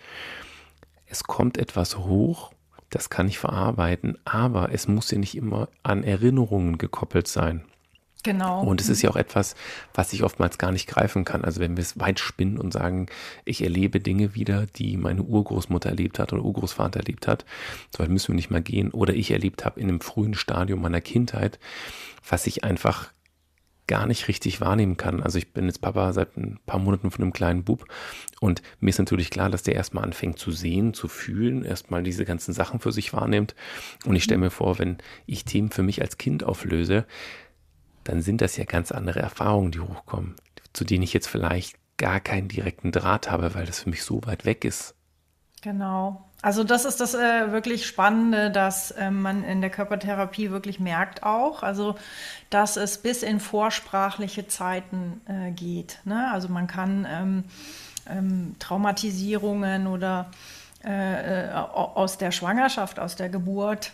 [1.05, 2.51] es kommt etwas hoch,
[2.89, 7.63] das kann ich verarbeiten, aber es muss ja nicht immer an Erinnerungen gekoppelt sein.
[8.23, 8.61] Genau.
[8.61, 9.55] Und es ist ja auch etwas,
[9.93, 11.43] was ich oftmals gar nicht greifen kann.
[11.43, 13.07] Also wenn wir es weit spinnen und sagen,
[13.43, 17.43] ich erlebe Dinge wieder, die meine Urgroßmutter erlebt hat oder Urgroßvater erlebt hat,
[17.91, 18.91] so weit müssen wir nicht mal gehen.
[18.91, 21.59] Oder ich erlebt habe in einem frühen Stadium meiner Kindheit,
[22.27, 23.11] was ich einfach
[23.87, 25.21] gar nicht richtig wahrnehmen kann.
[25.21, 27.85] Also ich bin jetzt Papa seit ein paar Monaten von einem kleinen Bub
[28.39, 32.25] und mir ist natürlich klar, dass der erstmal anfängt zu sehen, zu fühlen, erstmal diese
[32.25, 33.55] ganzen Sachen für sich wahrnimmt.
[34.05, 37.05] Und ich stelle mir vor, wenn ich Themen für mich als Kind auflöse,
[38.03, 40.35] dann sind das ja ganz andere Erfahrungen, die hochkommen,
[40.73, 44.21] zu denen ich jetzt vielleicht gar keinen direkten Draht habe, weil das für mich so
[44.25, 44.95] weit weg ist.
[45.61, 46.29] Genau.
[46.43, 51.23] Also das ist das äh, wirklich Spannende, dass äh, man in der Körpertherapie wirklich merkt
[51.23, 51.95] auch, also
[52.49, 55.99] dass es bis in vorsprachliche Zeiten äh, geht.
[56.03, 56.29] Ne?
[56.33, 57.43] Also man kann ähm,
[58.09, 60.31] ähm, Traumatisierungen oder
[60.83, 63.93] äh, äh, aus der Schwangerschaft, aus der Geburt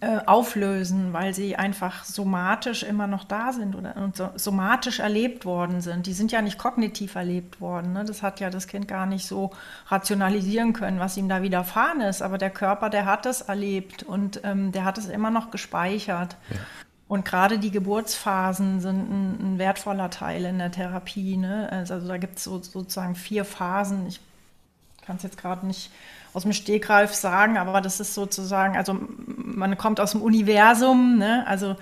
[0.00, 5.44] äh, auflösen, weil sie einfach somatisch immer noch da sind oder und so, somatisch erlebt
[5.44, 6.06] worden sind.
[6.06, 7.92] Die sind ja nicht kognitiv erlebt worden.
[7.92, 8.04] Ne?
[8.06, 9.50] Das hat ja das Kind gar nicht so
[9.88, 12.22] rationalisieren können, was ihm da widerfahren ist.
[12.22, 16.38] Aber der Körper, der hat es erlebt und ähm, der hat es immer noch gespeichert.
[16.48, 16.56] Ja.
[17.06, 21.36] Und gerade die Geburtsphasen sind ein, ein, wertvoller Teil in der Therapie.
[21.36, 21.68] Ne?
[21.70, 24.06] Also, also da gibt es so, sozusagen vier Phasen.
[24.06, 24.20] Ich
[25.04, 25.90] kann es jetzt gerade nicht
[26.34, 31.46] aus dem Stegreif sagen, aber das ist sozusagen, also man kommt aus dem Universum, ne?
[31.46, 31.76] also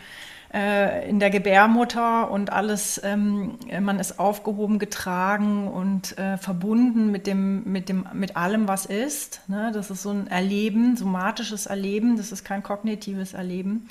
[0.53, 7.27] äh, in der Gebärmutter und alles, ähm, man ist aufgehoben, getragen und äh, verbunden mit
[7.27, 9.41] dem, mit dem, mit allem, was ist.
[9.49, 9.71] Ne?
[9.73, 13.89] Das ist so ein Erleben, somatisches Erleben, das ist kein kognitives Erleben.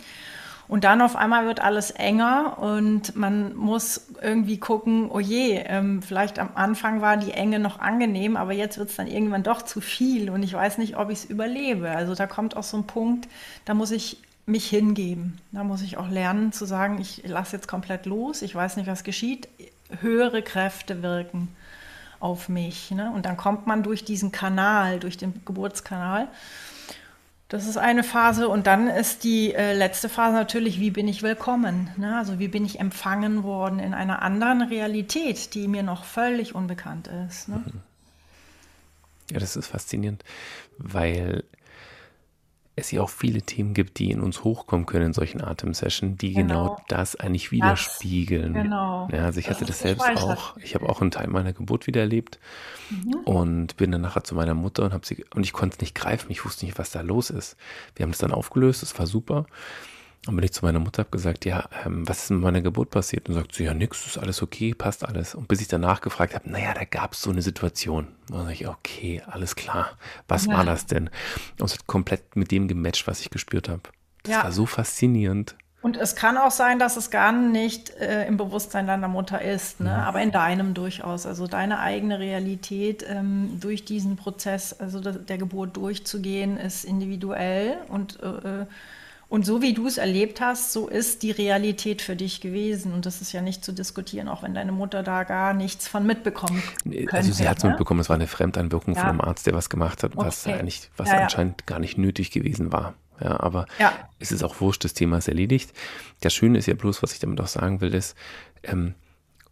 [0.72, 6.02] Und dann auf einmal wird alles enger und man muss irgendwie gucken, oh je, ähm,
[6.02, 9.64] vielleicht am Anfang war die Enge noch angenehm, aber jetzt wird es dann irgendwann doch
[9.64, 11.90] zu viel und ich weiß nicht, ob ich es überlebe.
[11.92, 13.28] Also da kommt auch so ein Punkt,
[13.66, 15.40] da muss ich mich hingeben.
[15.52, 18.88] Da muss ich auch lernen zu sagen, ich lasse jetzt komplett los, ich weiß nicht,
[18.88, 19.50] was geschieht.
[20.00, 21.50] Höhere Kräfte wirken
[22.22, 22.92] auf mich.
[22.92, 23.12] Ne?
[23.14, 26.30] Und dann kommt man durch diesen Kanal, durch den Geburtskanal.
[27.52, 28.48] Das ist eine Phase.
[28.48, 31.90] Und dann ist die äh, letzte Phase natürlich, wie bin ich willkommen?
[31.98, 32.18] Ne?
[32.18, 37.10] Also wie bin ich empfangen worden in einer anderen Realität, die mir noch völlig unbekannt
[37.28, 37.50] ist.
[37.50, 37.62] Ne?
[39.32, 40.24] Ja, das ist faszinierend,
[40.78, 41.44] weil
[42.76, 46.34] es ja auch viele Themen gibt, die in uns hochkommen können in solchen Atemsessions, die
[46.34, 48.54] genau, genau das eigentlich widerspiegeln.
[48.54, 49.10] Das, genau.
[49.12, 50.56] Ja, also ich das hatte das selbst auch.
[50.58, 52.40] Ich habe auch einen Teil meiner Geburt wieder erlebt
[52.90, 53.16] mhm.
[53.26, 55.96] und bin dann nachher zu meiner Mutter und habe sie und ich konnte es nicht
[55.96, 56.32] greifen.
[56.32, 57.58] Ich wusste nicht, was da los ist.
[57.96, 58.84] Wir haben es dann aufgelöst.
[58.84, 59.46] Es war super.
[60.28, 62.92] Und bin ich zu meiner Mutter habe gesagt, ja, ähm, was ist mit meiner Geburt
[62.92, 63.28] passiert?
[63.28, 65.34] Und sagt sie, ja, nix, ist alles okay, passt alles.
[65.34, 68.08] Und bis ich danach gefragt habe, naja, da gab es so eine Situation.
[68.30, 69.98] Und dann sage ich, okay, alles klar.
[70.28, 70.54] Was ja.
[70.54, 71.10] war das denn?
[71.60, 73.82] Und es hat komplett mit dem gematcht, was ich gespürt habe.
[74.22, 74.44] Das ja.
[74.44, 75.56] war so faszinierend.
[75.82, 79.80] Und es kann auch sein, dass es gar nicht äh, im Bewusstsein deiner Mutter ist,
[79.80, 79.90] ne?
[79.90, 79.96] Mhm.
[79.96, 81.26] aber in deinem durchaus.
[81.26, 88.20] Also deine eigene Realität ähm, durch diesen Prozess, also der Geburt durchzugehen, ist individuell und
[88.22, 88.66] äh, äh
[89.32, 92.92] und so wie du es erlebt hast, so ist die Realität für dich gewesen.
[92.92, 96.06] Und das ist ja nicht zu diskutieren, auch wenn deine Mutter da gar nichts von
[96.06, 97.14] mitbekommen könnte.
[97.14, 97.70] Also sie hat es ne?
[97.70, 99.00] mitbekommen, es war eine Fremdeinwirkung ja.
[99.00, 100.60] von einem Arzt, der was gemacht hat, was okay.
[100.60, 102.96] eigentlich, was ja, anscheinend gar nicht nötig gewesen war.
[103.22, 103.68] Ja, aber
[104.20, 105.72] es ist auch wurscht, das Thema ist erledigt.
[106.20, 108.18] Das Schöne ist ja bloß, was ich damit auch sagen will, ist,
[108.64, 108.96] ähm,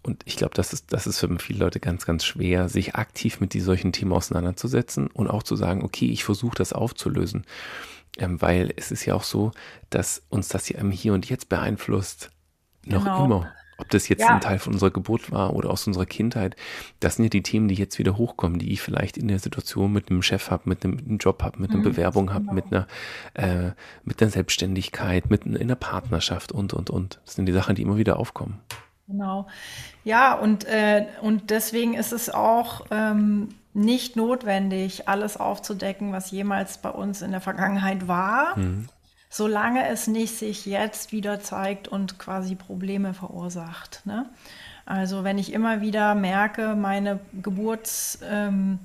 [0.01, 3.39] und ich glaube, das ist, das ist für viele Leute ganz, ganz schwer, sich aktiv
[3.39, 7.45] mit solchen Themen auseinanderzusetzen und auch zu sagen, okay, ich versuche das aufzulösen.
[8.19, 9.51] Ähm, weil es ist ja auch so,
[9.89, 12.32] dass uns das ja im Hier und Jetzt beeinflusst.
[12.86, 13.25] Noch genau.
[13.25, 13.53] immer.
[13.77, 14.27] Ob das jetzt ja.
[14.27, 16.58] ein Teil von unserer Geburt war oder aus unserer Kindheit.
[16.99, 19.93] Das sind ja die Themen, die jetzt wieder hochkommen, die ich vielleicht in der Situation
[19.93, 22.53] mit einem Chef habe, mit einem Job habe, mit einer mhm, Bewerbung habe, genau.
[22.53, 22.88] mit einer
[23.36, 23.71] äh,
[24.03, 27.21] mit einer Selbstständigkeit, mit einer Partnerschaft und und und.
[27.23, 28.60] Das sind die Sachen, die immer wieder aufkommen.
[29.10, 29.47] Genau.
[30.03, 36.79] Ja, und, äh, und deswegen ist es auch ähm, nicht notwendig, alles aufzudecken, was jemals
[36.79, 38.88] bei uns in der Vergangenheit war, mhm.
[39.29, 44.01] solange es nicht sich jetzt wieder zeigt und quasi Probleme verursacht.
[44.05, 44.25] Ne?
[44.86, 48.79] Also wenn ich immer wieder merke, meine Geburtsphasen ähm,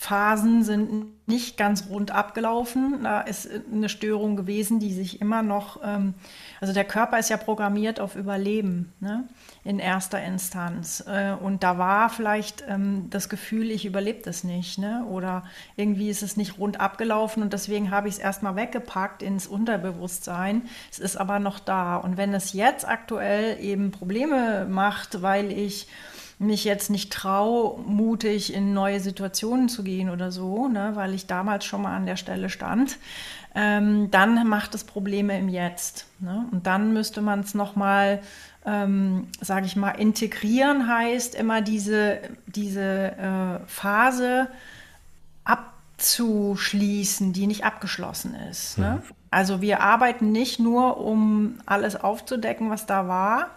[0.00, 6.14] sind nicht ganz rund abgelaufen, da ist eine Störung gewesen, die sich immer noch, ähm,
[6.60, 8.92] also der Körper ist ja programmiert auf Überleben.
[9.00, 9.28] Ne?
[9.68, 11.04] in erster Instanz.
[11.06, 14.78] Äh, und da war vielleicht ähm, das Gefühl, ich überlebe das nicht.
[14.78, 15.04] Ne?
[15.10, 15.44] Oder
[15.76, 20.62] irgendwie ist es nicht rund abgelaufen und deswegen habe ich es erstmal weggepackt ins Unterbewusstsein.
[20.90, 21.96] Es ist aber noch da.
[21.96, 25.86] Und wenn es jetzt aktuell eben Probleme macht, weil ich
[26.38, 31.26] mich jetzt nicht traue, mutig in neue Situationen zu gehen oder so, ne, weil ich
[31.26, 32.98] damals schon mal an der Stelle stand,
[33.54, 36.06] ähm, dann macht es Probleme im Jetzt.
[36.20, 36.46] Ne?
[36.52, 38.20] Und dann müsste man es nochmal
[38.68, 44.48] ähm, sage ich mal, integrieren heißt immer diese, diese äh, Phase
[45.44, 48.76] abzuschließen, die nicht abgeschlossen ist.
[48.78, 49.02] Ne?
[49.02, 49.14] Mhm.
[49.30, 53.50] Also wir arbeiten nicht nur, um alles aufzudecken, was da war,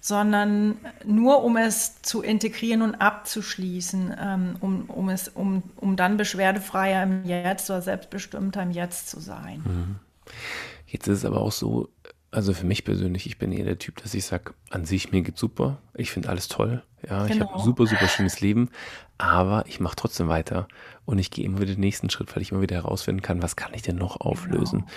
[0.00, 6.16] sondern nur um es zu integrieren und abzuschließen, ähm, um, um, es, um, um dann
[6.16, 9.62] beschwerdefreier im Jetzt oder selbstbestimmter im Jetzt zu sein.
[9.64, 9.96] Mhm.
[10.86, 11.88] Jetzt ist es aber auch so,
[12.30, 15.22] also für mich persönlich, ich bin eher der Typ, dass ich sage, an sich mir
[15.22, 17.34] geht's super, ich finde alles toll, ja, genau.
[17.34, 18.70] ich habe ein super, super schönes Leben,
[19.18, 20.66] aber ich mache trotzdem weiter
[21.04, 23.56] und ich gehe immer wieder den nächsten Schritt, weil ich immer wieder herausfinden kann, was
[23.56, 24.80] kann ich denn noch auflösen.
[24.80, 24.90] Genau.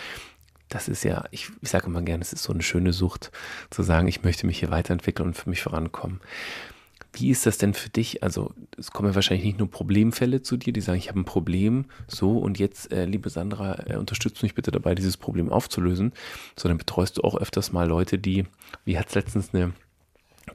[0.74, 3.32] Das ist ja, ich, ich sage immer gerne, es ist so eine schöne Sucht,
[3.70, 6.20] zu sagen, ich möchte mich hier weiterentwickeln und für mich vorankommen.
[7.14, 8.24] Wie ist das denn für dich?
[8.24, 11.26] Also es kommen ja wahrscheinlich nicht nur Problemfälle zu dir, die sagen, ich habe ein
[11.26, 16.12] Problem, so und jetzt, äh, liebe Sandra, äh, unterstützt mich bitte dabei, dieses Problem aufzulösen,
[16.58, 18.48] sondern betreust du auch öfters mal Leute, die,
[18.84, 19.74] wie hat es letztens eine,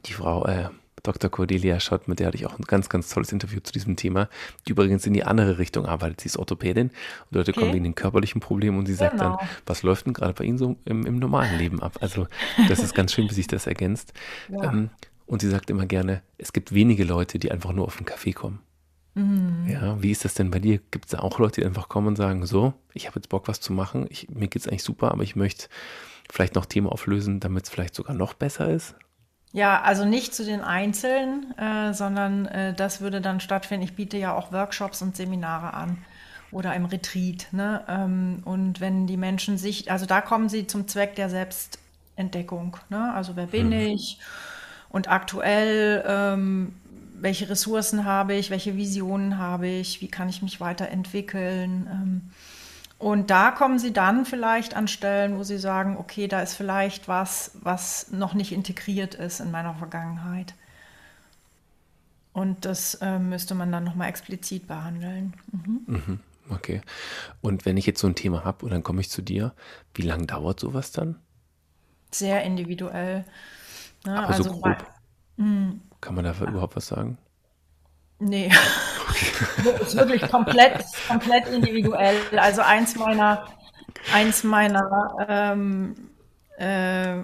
[0.07, 0.71] die Frau, äh,
[1.09, 1.31] Dr.
[1.31, 4.29] Cordelia Schott, mit der hatte ich auch ein ganz, ganz tolles Interview zu diesem Thema,
[4.66, 6.21] die übrigens in die andere Richtung arbeitet.
[6.21, 7.61] Sie ist Orthopädin und Leute okay.
[7.61, 9.38] kommen wegen den körperlichen Problemen und sie sagt genau.
[9.38, 11.97] dann, was läuft denn gerade bei Ihnen so im, im, normalen Leben ab?
[12.03, 12.27] Also
[12.68, 14.12] das ist ganz schön, wie sich das ergänzt.
[14.51, 14.73] Ja.
[14.73, 14.90] Ähm,
[15.27, 18.33] und sie sagt immer gerne, es gibt wenige Leute, die einfach nur auf den Kaffee
[18.33, 18.61] kommen.
[19.14, 19.66] Mhm.
[19.68, 20.79] Ja, wie ist das denn bei dir?
[20.90, 23.49] Gibt es da auch Leute, die einfach kommen und sagen, so, ich habe jetzt Bock,
[23.49, 25.68] was zu machen, ich, mir geht es eigentlich super, aber ich möchte
[26.31, 28.94] vielleicht noch Themen auflösen, damit es vielleicht sogar noch besser ist?
[29.53, 33.85] Ja, also nicht zu den Einzelnen, äh, sondern äh, das würde dann stattfinden.
[33.85, 35.99] Ich biete ja auch Workshops und Seminare an
[36.51, 37.47] oder im Retreat.
[37.53, 37.83] Ne?
[37.89, 41.79] Ähm, und wenn die Menschen sich, also da kommen sie zum Zweck der Selbst
[42.19, 42.77] Selbstentdeckung.
[42.91, 43.13] Ne?
[43.15, 43.73] Also wer bin mhm.
[43.73, 44.19] ich?
[44.91, 46.75] Und aktuell, ähm,
[47.15, 48.51] welche Ressourcen habe ich?
[48.51, 50.01] Welche Visionen habe ich?
[50.01, 51.89] Wie kann ich mich weiterentwickeln?
[51.91, 52.31] Ähm,
[52.99, 57.07] und da kommen Sie dann vielleicht an Stellen, wo Sie sagen, okay, da ist vielleicht
[57.07, 60.55] was, was noch nicht integriert ist in meiner Vergangenheit.
[62.33, 65.35] Und das äh, müsste man dann nochmal explizit behandeln.
[65.53, 65.81] Mhm.
[65.87, 66.81] Mhm, okay.
[67.41, 69.55] Und wenn ich jetzt so ein Thema habe und dann komme ich zu dir,
[69.95, 71.17] wie lange dauert sowas dann?
[72.11, 73.25] Sehr individuell.
[74.05, 74.19] Ne?
[74.19, 74.63] Aber also so grob.
[74.63, 74.77] Bei,
[75.37, 75.83] hm.
[76.01, 77.19] Kann man dafür überhaupt was sagen?
[78.19, 78.51] Nee.
[79.81, 82.17] ist wirklich komplett, komplett individuell.
[82.37, 83.47] Also eins meiner,
[84.13, 86.11] eins meiner ähm,
[86.57, 87.23] äh,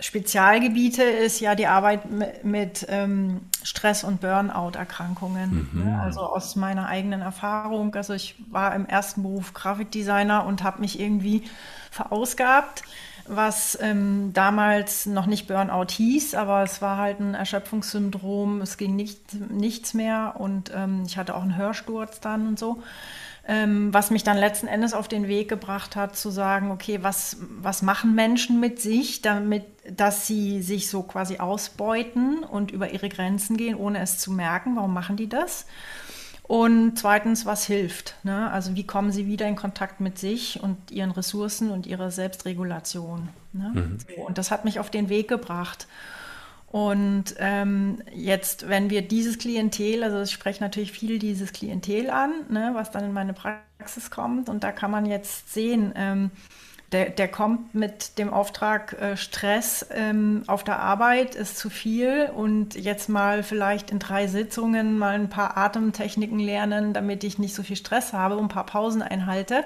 [0.00, 5.70] Spezialgebiete ist ja die Arbeit mit, mit ähm, Stress- und Burnout-Erkrankungen.
[5.72, 5.84] Mhm.
[5.84, 6.00] Ne?
[6.02, 7.94] Also aus meiner eigenen Erfahrung.
[7.94, 11.44] Also ich war im ersten Beruf Grafikdesigner und habe mich irgendwie
[11.90, 12.82] verausgabt
[13.26, 18.60] was ähm, damals noch nicht Burnout hieß, aber es war halt ein Erschöpfungssyndrom.
[18.60, 22.82] Es ging nicht, nichts mehr und ähm, ich hatte auch einen Hörsturz dann und so.
[23.46, 27.36] Ähm, was mich dann letzten Endes auf den Weg gebracht hat, zu sagen, okay, was,
[27.60, 33.10] was machen Menschen mit sich, damit, dass sie sich so quasi ausbeuten und über ihre
[33.10, 34.76] Grenzen gehen, ohne es zu merken?
[34.76, 35.66] Warum machen die das?
[36.46, 38.16] Und zweitens, was hilft?
[38.22, 38.50] Ne?
[38.50, 43.30] Also wie kommen sie wieder in Kontakt mit sich und ihren Ressourcen und ihrer Selbstregulation?
[43.54, 43.70] Ne?
[43.74, 43.98] Mhm.
[43.98, 45.88] So, und das hat mich auf den Weg gebracht.
[46.74, 52.32] Und ähm, jetzt, wenn wir dieses Klientel, also ich spreche natürlich viel dieses Klientel an,
[52.50, 56.32] ne, was dann in meine Praxis kommt, und da kann man jetzt sehen, ähm,
[56.94, 62.30] der, der kommt mit dem Auftrag äh, Stress ähm, auf der Arbeit ist zu viel
[62.34, 67.54] und jetzt mal vielleicht in drei Sitzungen mal ein paar Atemtechniken lernen, damit ich nicht
[67.54, 69.64] so viel Stress habe und ein paar Pausen einhalte.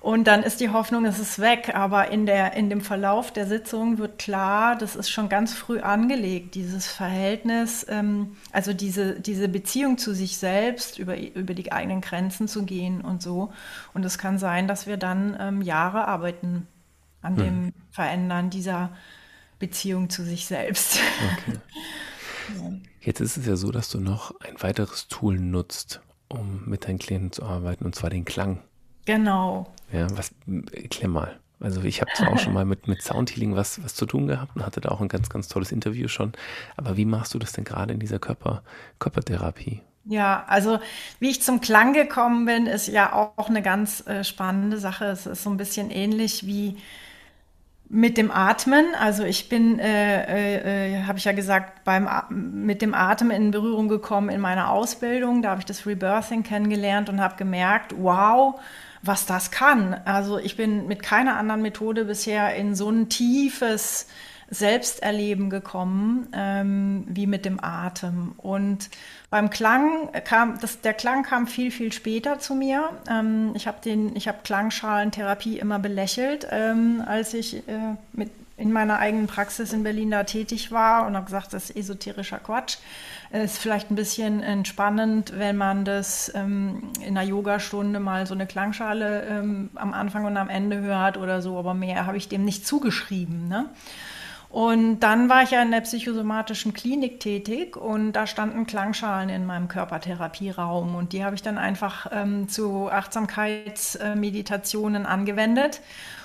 [0.00, 1.72] Und dann ist die Hoffnung, es ist weg.
[1.74, 5.80] Aber in, der, in dem Verlauf der Sitzung wird klar, das ist schon ganz früh
[5.80, 12.00] angelegt, dieses Verhältnis, ähm, also diese, diese Beziehung zu sich selbst, über, über die eigenen
[12.00, 13.52] Grenzen zu gehen und so.
[13.92, 16.66] Und es kann sein, dass wir dann ähm, Jahre arbeiten
[17.20, 17.44] an hm.
[17.44, 18.90] dem Verändern dieser
[19.58, 20.98] Beziehung zu sich selbst.
[21.38, 21.58] Okay.
[23.00, 26.98] Jetzt ist es ja so, dass du noch ein weiteres Tool nutzt, um mit deinen
[26.98, 28.62] Klienten zu arbeiten, und zwar den Klang.
[29.06, 29.72] Genau.
[29.92, 30.32] Ja, was,
[30.72, 31.38] erklär mal.
[31.60, 34.56] Also ich habe zwar auch schon mal mit, mit Soundhealing was, was zu tun gehabt
[34.56, 36.32] und hatte da auch ein ganz, ganz tolles Interview schon.
[36.76, 38.62] Aber wie machst du das denn gerade in dieser Körper,
[38.98, 39.82] Körpertherapie?
[40.06, 40.78] Ja, also
[41.18, 45.04] wie ich zum Klang gekommen bin, ist ja auch eine ganz äh, spannende Sache.
[45.04, 46.78] Es ist so ein bisschen ähnlich wie
[47.90, 48.86] mit dem Atmen.
[48.98, 53.50] Also ich bin, äh, äh, äh habe ich ja gesagt, beim mit dem Atem in
[53.50, 55.42] Berührung gekommen in meiner Ausbildung.
[55.42, 58.58] Da habe ich das Rebirthing kennengelernt und habe gemerkt, wow,
[59.02, 59.94] was das kann.
[60.04, 64.06] Also ich bin mit keiner anderen Methode bisher in so ein tiefes
[64.50, 68.32] Selbsterleben gekommen ähm, wie mit dem Atem.
[68.36, 68.90] Und
[69.30, 72.90] beim Klang kam, das, der Klang kam viel, viel später zu mir.
[73.08, 73.78] Ähm, ich habe
[74.26, 80.10] habe Klangschalentherapie immer belächelt, ähm, als ich äh, mit in meiner eigenen Praxis in Berlin
[80.10, 82.76] da tätig war und habe gesagt, das ist esoterischer Quatsch.
[83.32, 88.46] Ist vielleicht ein bisschen entspannend, wenn man das ähm, in einer Yogastunde mal so eine
[88.46, 92.44] Klangschale ähm, am Anfang und am Ende hört oder so, aber mehr habe ich dem
[92.44, 93.48] nicht zugeschrieben.
[93.48, 93.70] Ne?
[94.50, 99.46] Und dann war ich ja in der psychosomatischen Klinik tätig und da standen Klangschalen in
[99.46, 105.80] meinem Körpertherapieraum und die habe ich dann einfach ähm, zu Achtsamkeitsmeditationen angewendet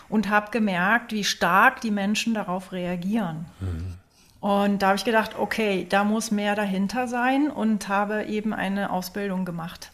[0.09, 3.45] und habe gemerkt, wie stark die Menschen darauf reagieren.
[3.59, 3.95] Mhm.
[4.39, 8.91] Und da habe ich gedacht, okay, da muss mehr dahinter sein und habe eben eine
[8.91, 9.91] Ausbildung gemacht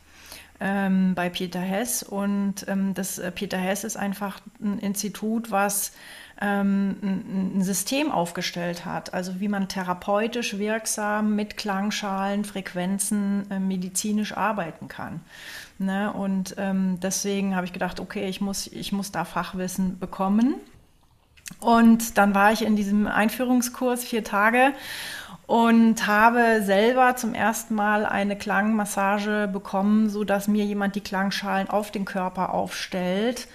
[0.59, 2.03] ähm, bei Peter Hess.
[2.03, 5.93] Und ähm, das äh, Peter Hess ist einfach ein Institut, was
[6.41, 14.35] ähm, ein, System aufgestellt hat, also wie man therapeutisch wirksam mit Klangschalen, Frequenzen äh, medizinisch
[14.35, 15.21] arbeiten kann.
[15.77, 16.11] Ne?
[16.11, 20.55] Und ähm, deswegen habe ich gedacht, okay, ich muss, ich muss da Fachwissen bekommen.
[21.59, 24.73] Und dann war ich in diesem Einführungskurs vier Tage
[25.47, 31.69] und habe selber zum ersten Mal eine Klangmassage bekommen, so dass mir jemand die Klangschalen
[31.69, 33.47] auf den Körper aufstellt.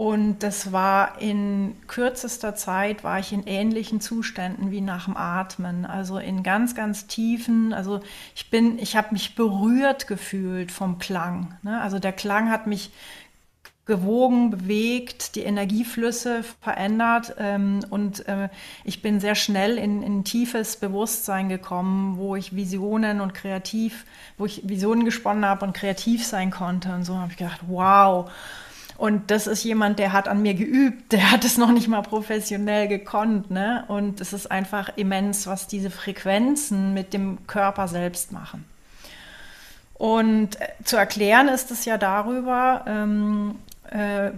[0.00, 5.84] Und das war in kürzester Zeit, war ich in ähnlichen Zuständen wie nach dem Atmen.
[5.84, 8.00] Also in ganz, ganz tiefen, also
[8.34, 11.54] ich bin, ich habe mich berührt gefühlt vom Klang.
[11.62, 11.78] Ne?
[11.82, 12.92] Also der Klang hat mich
[13.84, 18.48] gewogen, bewegt, die Energieflüsse verändert ähm, und äh,
[18.84, 24.06] ich bin sehr schnell in, in tiefes Bewusstsein gekommen, wo ich Visionen und kreativ,
[24.38, 28.30] wo ich Visionen gesponnen habe und kreativ sein konnte und so habe ich gedacht, wow.
[29.00, 32.02] Und das ist jemand, der hat an mir geübt, der hat es noch nicht mal
[32.02, 33.50] professionell gekonnt.
[33.50, 33.82] Ne?
[33.88, 38.66] Und es ist einfach immens, was diese Frequenzen mit dem Körper selbst machen.
[39.94, 43.54] Und äh, zu erklären ist es ja darüber, ähm,
[43.90, 44.32] äh,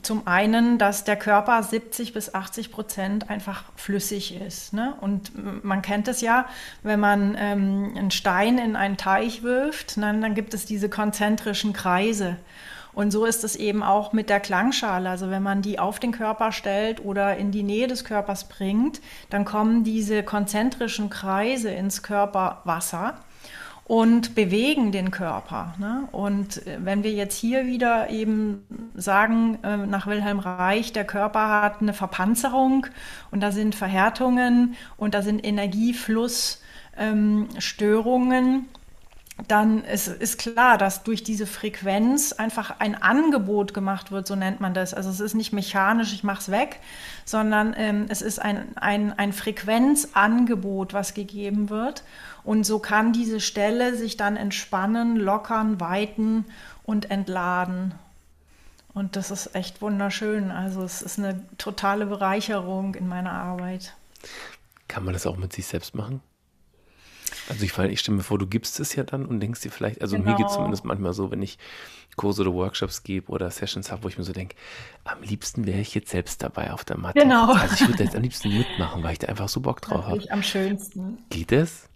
[0.00, 4.72] zum einen, dass der Körper 70 bis 80 Prozent einfach flüssig ist.
[4.72, 4.94] Ne?
[5.02, 6.46] Und man kennt es ja,
[6.82, 11.74] wenn man ähm, einen Stein in einen Teich wirft, dann, dann gibt es diese konzentrischen
[11.74, 12.38] Kreise.
[12.96, 15.10] Und so ist es eben auch mit der Klangschale.
[15.10, 19.02] Also wenn man die auf den Körper stellt oder in die Nähe des Körpers bringt,
[19.28, 23.18] dann kommen diese konzentrischen Kreise ins Körperwasser
[23.84, 25.74] und bewegen den Körper.
[25.78, 26.08] Ne?
[26.10, 31.50] Und äh, wenn wir jetzt hier wieder eben sagen, äh, nach Wilhelm Reich, der Körper
[31.50, 32.86] hat eine Verpanzerung
[33.30, 36.60] und da sind Verhärtungen und da sind Energieflussstörungen,
[36.98, 38.64] ähm,
[39.48, 44.60] dann ist, ist klar, dass durch diese Frequenz einfach ein Angebot gemacht wird, so nennt
[44.60, 44.94] man das.
[44.94, 46.80] Also es ist nicht mechanisch, ich mache es weg,
[47.26, 52.02] sondern ähm, es ist ein, ein, ein Frequenzangebot, was gegeben wird.
[52.44, 56.46] Und so kann diese Stelle sich dann entspannen, lockern, weiten
[56.84, 57.94] und entladen.
[58.94, 60.50] Und das ist echt wunderschön.
[60.50, 63.94] Also es ist eine totale Bereicherung in meiner Arbeit.
[64.88, 66.22] Kann man das auch mit sich selbst machen?
[67.48, 70.00] Also ich, ich stelle mir vor, du gibst es ja dann und denkst dir vielleicht,
[70.02, 70.30] also genau.
[70.30, 71.58] mir geht es zumindest manchmal so, wenn ich
[72.16, 74.56] Kurse oder Workshops gebe oder Sessions habe, wo ich mir so denke,
[75.04, 77.20] am liebsten wäre ich jetzt selbst dabei auf der Matte.
[77.20, 77.52] Genau.
[77.52, 80.30] Also ich würde jetzt am liebsten mitmachen, weil ich da einfach so Bock drauf habe.
[80.30, 81.18] Am schönsten.
[81.30, 81.88] Geht es?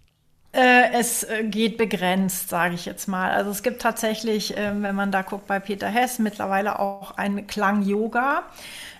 [0.53, 3.31] Äh, es äh, geht begrenzt, sage ich jetzt mal.
[3.31, 7.47] Also es gibt tatsächlich, ähm, wenn man da guckt bei Peter Hess, mittlerweile auch ein
[7.47, 8.43] Klang-Yoga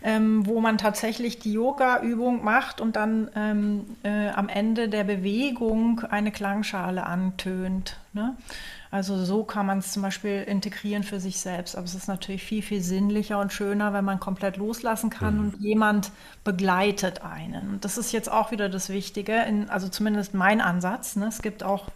[0.03, 6.01] ähm, wo man tatsächlich die Yoga-Übung macht und dann ähm, äh, am Ende der Bewegung
[6.09, 7.97] eine Klangschale antönt.
[8.13, 8.35] Ne?
[8.91, 11.77] Also so kann man es zum Beispiel integrieren für sich selbst.
[11.77, 15.39] Aber es ist natürlich viel, viel sinnlicher und schöner, wenn man komplett loslassen kann mhm.
[15.39, 16.11] und jemand
[16.43, 17.69] begleitet einen.
[17.69, 21.15] Und das ist jetzt auch wieder das Wichtige, in, also zumindest mein Ansatz.
[21.15, 21.27] Ne?
[21.27, 21.87] Es gibt auch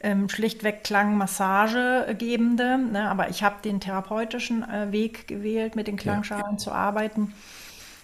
[0.00, 2.78] ähm, schlichtweg Klangmassagegebende.
[2.78, 3.10] Ne?
[3.10, 6.58] Aber ich habe den therapeutischen äh, Weg gewählt, mit den Klangschalen ja.
[6.58, 7.34] zu arbeiten.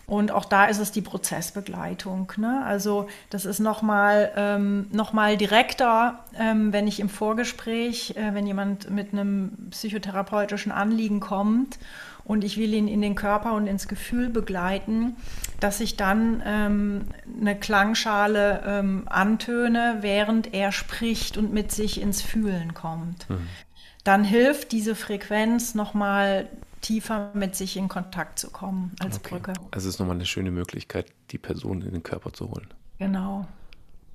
[0.07, 2.31] Und auch da ist es die Prozessbegleitung.
[2.37, 2.63] Ne?
[2.65, 8.91] Also das ist nochmal ähm, noch direkter, ähm, wenn ich im Vorgespräch, äh, wenn jemand
[8.91, 11.79] mit einem psychotherapeutischen Anliegen kommt
[12.25, 15.17] und ich will ihn in den Körper und ins Gefühl begleiten,
[15.61, 17.07] dass ich dann ähm,
[17.41, 23.29] eine Klangschale ähm, antöne, während er spricht und mit sich ins Fühlen kommt.
[23.31, 23.47] Mhm.
[24.05, 26.47] Dann hilft diese Frequenz nochmal
[26.85, 29.31] tiefer mit sich in Kontakt zu kommen als okay.
[29.31, 29.53] Brücke.
[29.71, 32.69] Also es ist nochmal eine schöne Möglichkeit, die Person in den Körper zu holen.
[32.99, 33.47] Genau.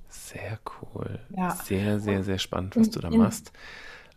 [0.08, 1.18] Sehr cool.
[1.36, 1.56] Ja.
[1.64, 3.52] Sehr, sehr, sehr spannend, was du da machst.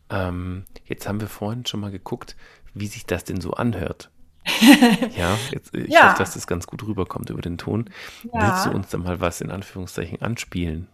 [0.10, 2.36] Ähm, jetzt haben wir vorhin schon mal geguckt,
[2.74, 4.10] wie sich das denn so anhört.
[5.18, 6.10] ja, jetzt, ich ja.
[6.10, 7.90] hoffe, dass das ganz gut rüberkommt über den Ton.
[8.34, 8.48] Ja.
[8.48, 10.88] Willst du uns da mal was in Anführungszeichen anspielen?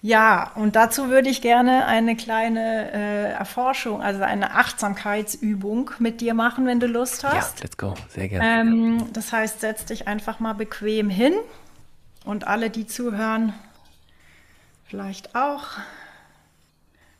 [0.00, 6.34] Ja, und dazu würde ich gerne eine kleine äh, Erforschung, also eine Achtsamkeitsübung mit dir
[6.34, 7.58] machen, wenn du Lust hast.
[7.58, 8.60] Ja, let's go, sehr gerne.
[8.60, 11.34] Ähm, das heißt, setz dich einfach mal bequem hin
[12.24, 13.52] und alle, die zuhören,
[14.86, 15.64] vielleicht auch.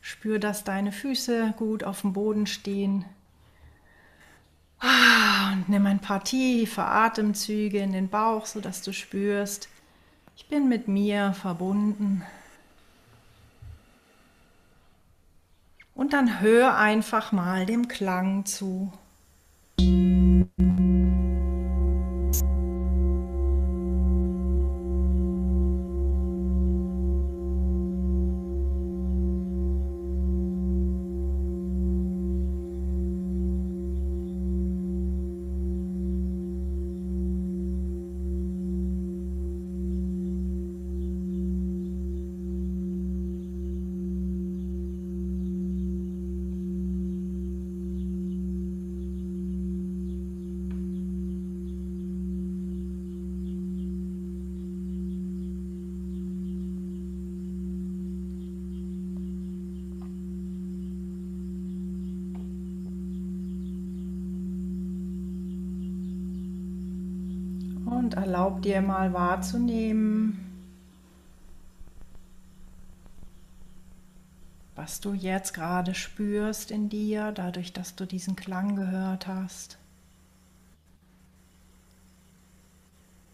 [0.01, 3.05] Spür, dass deine Füße gut auf dem Boden stehen.
[4.79, 9.69] Ah, und nimm ein paar tiefe Atemzüge in den Bauch, sodass du spürst,
[10.39, 12.23] ich bin mit mir verbunden.
[15.95, 18.93] Und dann hör einfach mal dem Klang zu.
[68.09, 70.39] Und erlaub dir mal wahrzunehmen,
[74.77, 79.77] was du jetzt gerade spürst in dir, dadurch, dass du diesen Klang gehört hast.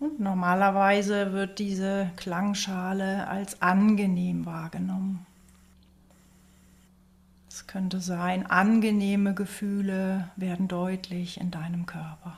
[0.00, 5.24] Und normalerweise wird diese Klangschale als angenehm wahrgenommen.
[7.48, 12.36] Es Es könnte sein, angenehme Gefühle werden deutlich in deinem Körper.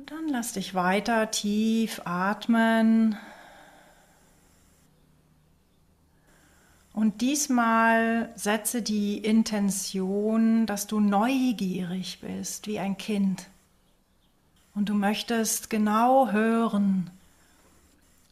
[0.00, 3.14] Und dann lass dich weiter tief atmen.
[6.94, 13.48] Und diesmal setze die Intention, dass du neugierig bist wie ein Kind.
[14.74, 17.10] Und du möchtest genau hören,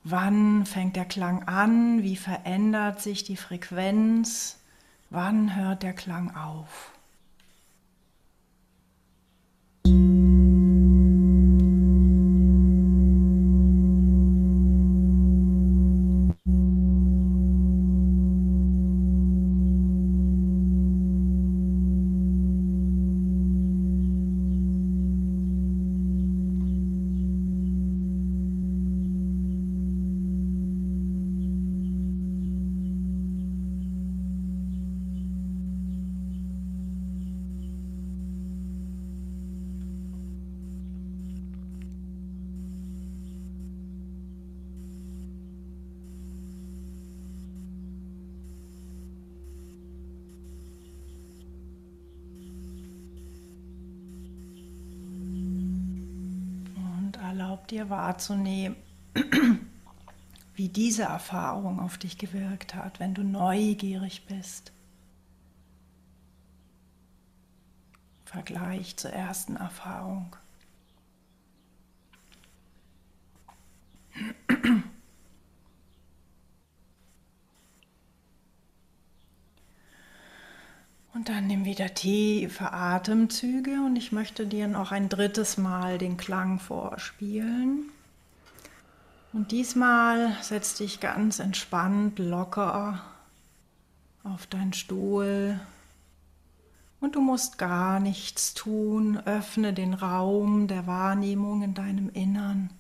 [0.02, 4.56] wann fängt der Klang an, wie verändert sich die Frequenz,
[5.10, 6.90] wann hört der Klang auf.
[57.90, 58.76] Wahrzunehmen,
[60.54, 64.72] wie diese Erfahrung auf dich gewirkt hat, wenn du neugierig bist.
[68.24, 70.36] Vergleich zur ersten Erfahrung.
[81.14, 86.16] Und dann nimm wieder tiefe Atemzüge und ich möchte dir noch ein drittes Mal den
[86.16, 87.84] Klang vorspielen.
[89.32, 93.00] Und diesmal setz dich ganz entspannt, locker
[94.24, 95.60] auf deinen Stuhl.
[96.98, 99.16] Und du musst gar nichts tun.
[99.24, 102.70] Öffne den Raum der Wahrnehmung in deinem Innern.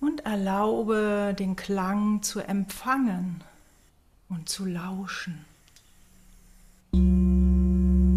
[0.00, 3.44] Und erlaube den Klang zu empfangen
[4.30, 5.51] und zu lauschen.
[6.94, 8.11] 何?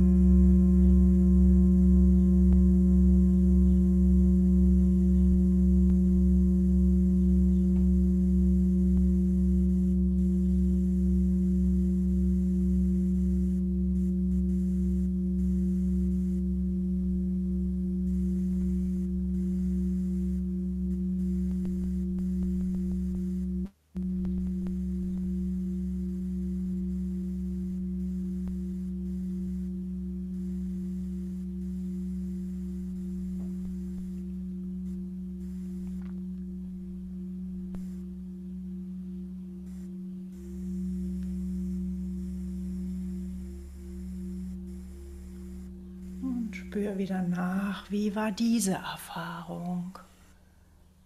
[47.85, 49.97] Nach, wie war diese Erfahrung?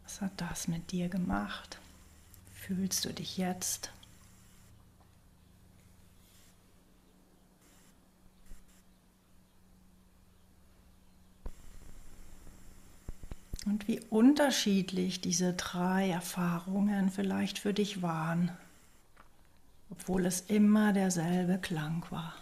[0.04, 1.80] Was hat das mit dir gemacht?
[2.54, 3.92] Fühlst du dich jetzt?
[13.66, 18.52] Und wie unterschiedlich diese drei Erfahrungen vielleicht für dich waren,
[19.92, 22.34] obwohl es immer derselbe Klang war.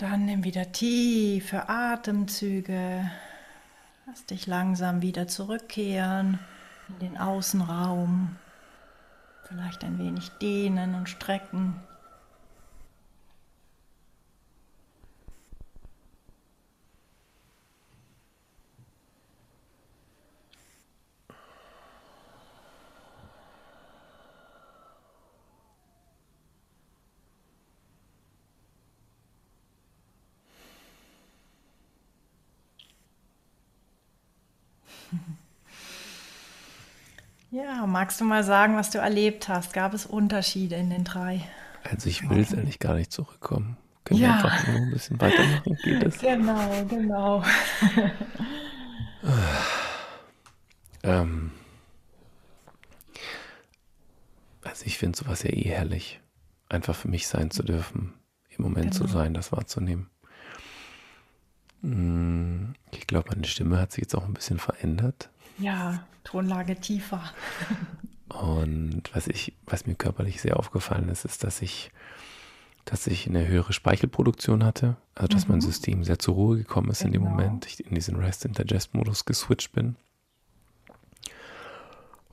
[0.00, 3.10] Dann nimm wieder tiefe Atemzüge.
[4.06, 6.38] Lass dich langsam wieder zurückkehren
[6.88, 8.36] in den Außenraum.
[9.46, 11.74] Vielleicht ein wenig dehnen und strecken.
[37.52, 39.72] Ja, magst du mal sagen, was du erlebt hast?
[39.72, 41.42] Gab es Unterschiede in den drei?
[41.84, 43.76] Also ich will es eigentlich gar nicht zurückkommen.
[44.04, 44.28] Können ja.
[44.28, 45.78] wir einfach nur ein bisschen weitermachen?
[45.82, 46.18] Geht es?
[46.20, 47.42] Genau, genau.
[51.02, 51.52] ähm,
[54.62, 56.20] also ich finde sowas ja eh herrlich.
[56.68, 58.14] Einfach für mich sein zu dürfen,
[58.48, 59.06] im Moment genau.
[59.06, 60.08] zu sein, das wahrzunehmen.
[61.82, 65.30] Mm, ich glaube, meine Stimme hat sich jetzt auch ein bisschen verändert.
[65.58, 67.22] Ja, Tonlage tiefer.
[68.28, 71.90] Und was ich, was mir körperlich sehr aufgefallen ist, ist, dass ich,
[72.84, 75.54] dass ich eine höhere Speichelproduktion hatte, also dass mhm.
[75.54, 77.06] mein System sehr zur Ruhe gekommen ist genau.
[77.08, 77.34] in dem genau.
[77.34, 79.96] Moment, ich in diesen Rest and Digest Modus geswitcht bin.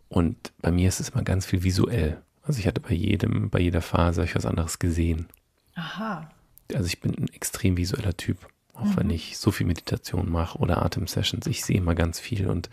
[0.10, 2.22] Und bei mir ist es immer ganz viel visuell.
[2.44, 5.28] Also ich hatte bei jedem, bei jeder Phase ich was anderes gesehen.
[5.76, 6.30] Aha.
[6.74, 8.48] Also ich bin ein extrem visueller Typ,
[8.78, 8.98] auch mhm.
[8.98, 11.48] wenn ich so viel Meditation mache oder Atemsessions.
[11.48, 12.70] Ich sehe immer ganz viel und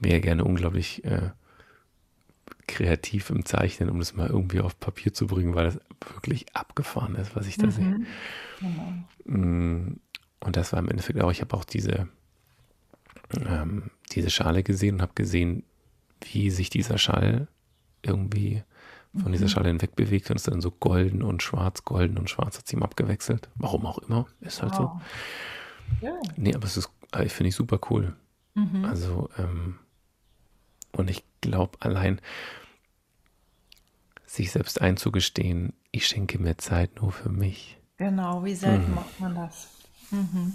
[0.00, 1.30] wäre gerne unglaublich äh,
[2.66, 5.80] kreativ im Zeichnen, um das mal irgendwie auf Papier zu bringen, weil das
[6.14, 7.70] wirklich abgefahren ist, was ich da mhm.
[7.70, 8.00] sehe.
[8.60, 9.98] Genau.
[10.40, 12.08] Und das war im Endeffekt auch, ich habe auch diese,
[13.36, 15.64] ähm, diese Schale gesehen und habe gesehen,
[16.32, 17.48] wie sich dieser Schall
[18.02, 18.62] irgendwie
[19.16, 19.48] von dieser mhm.
[19.48, 22.76] Schale hinweg bewegt und ist dann so golden und schwarz, golden und schwarz hat sich
[22.76, 23.48] ihm abgewechselt.
[23.56, 25.00] Warum auch immer, ist halt wow.
[26.00, 26.06] so.
[26.06, 26.12] Ja.
[26.36, 28.14] Nee, aber es ist, äh, finde ich super cool.
[28.54, 28.84] Mhm.
[28.84, 29.78] Also, ähm,
[30.92, 32.20] und ich glaube allein,
[34.26, 37.78] sich selbst einzugestehen, ich schenke mir Zeit nur für mich.
[37.96, 38.94] Genau, wie selten mhm.
[38.94, 39.68] macht man das?
[40.10, 40.54] Mhm.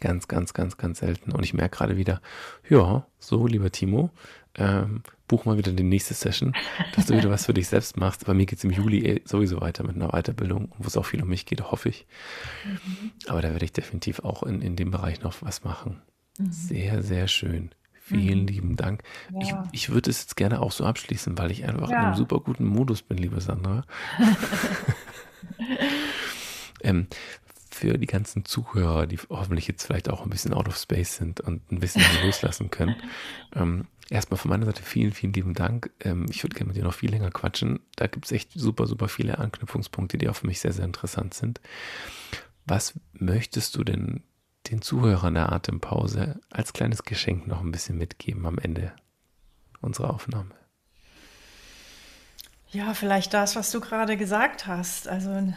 [0.00, 1.30] Ganz, ganz, ganz, ganz selten.
[1.30, 2.20] Und ich merke gerade wieder,
[2.68, 4.10] ja, so, lieber Timo,
[4.56, 6.54] ähm, buch mal wieder die nächste Session,
[6.94, 8.26] dass du wieder was für dich selbst machst.
[8.26, 11.06] Bei mir geht es im Juli eh sowieso weiter mit einer Weiterbildung, wo es auch
[11.06, 12.06] viel um mich geht, hoffe ich.
[12.64, 13.12] Mhm.
[13.28, 16.02] Aber da werde ich definitiv auch in, in dem Bereich noch was machen.
[16.38, 16.52] Mhm.
[16.52, 17.70] Sehr, sehr schön.
[17.92, 18.46] Vielen mhm.
[18.46, 19.02] lieben Dank.
[19.30, 19.40] Ja.
[19.40, 21.98] Ich, ich würde es jetzt gerne auch so abschließen, weil ich einfach ja.
[21.98, 23.84] in einem super guten Modus bin, liebe Sandra.
[26.82, 27.06] ähm,
[27.82, 31.40] für die ganzen Zuhörer, die hoffentlich jetzt vielleicht auch ein bisschen out of space sind
[31.40, 32.96] und ein bisschen loslassen können.
[33.54, 35.90] Ähm, erstmal von meiner Seite vielen, vielen lieben Dank.
[36.00, 37.80] Ähm, ich würde gerne mit dir noch viel länger quatschen.
[37.96, 41.34] Da gibt es echt super, super viele Anknüpfungspunkte, die auch für mich sehr, sehr interessant
[41.34, 41.60] sind.
[42.64, 44.22] Was möchtest du denn
[44.70, 48.94] den Zuhörern der Atempause als kleines Geschenk noch ein bisschen mitgeben am Ende
[49.82, 50.54] unserer Aufnahme?
[52.72, 55.06] Ja, vielleicht das, was du gerade gesagt hast.
[55.06, 55.52] Also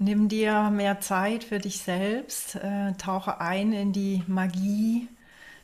[0.00, 5.08] nimm dir mehr Zeit für dich selbst, äh, tauche ein in die Magie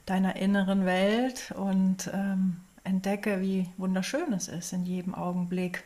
[0.07, 5.83] deiner inneren Welt und ähm, entdecke, wie wunderschön es ist, in jedem Augenblick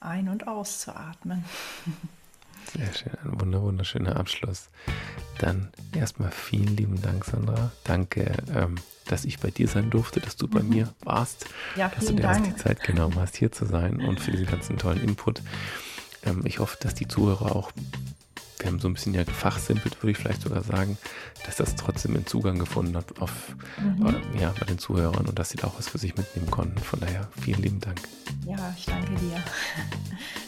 [0.00, 1.44] ein- und auszuatmen.
[2.74, 4.70] Sehr schön, ein wunder, wunderschöner Abschluss.
[5.38, 7.70] Dann erstmal vielen lieben Dank, Sandra.
[7.84, 10.68] Danke, ähm, dass ich bei dir sein durfte, dass du bei mhm.
[10.70, 11.46] mir warst,
[11.76, 12.44] ja, dass du dir Dank.
[12.44, 15.42] die Zeit genommen hast, hier zu sein und für diesen ganzen tollen Input.
[16.24, 17.72] Ähm, ich hoffe, dass die Zuhörer auch
[18.62, 20.96] wir haben so ein bisschen ja gefachsimpelt, würde ich vielleicht sogar sagen,
[21.44, 24.16] dass das trotzdem einen Zugang gefunden hat auf, mhm.
[24.38, 26.78] ja, bei den Zuhörern und dass sie da auch was für sich mitnehmen konnten.
[26.78, 28.00] Von daher vielen lieben Dank.
[28.46, 29.42] Ja, ich danke dir.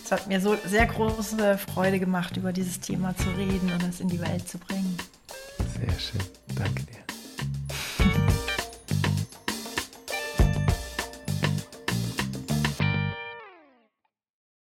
[0.05, 4.01] Es hat mir so sehr große Freude gemacht, über dieses Thema zu reden und es
[4.01, 4.97] in die Welt zu bringen.
[5.79, 6.21] Sehr schön.
[6.55, 8.35] Danke dir.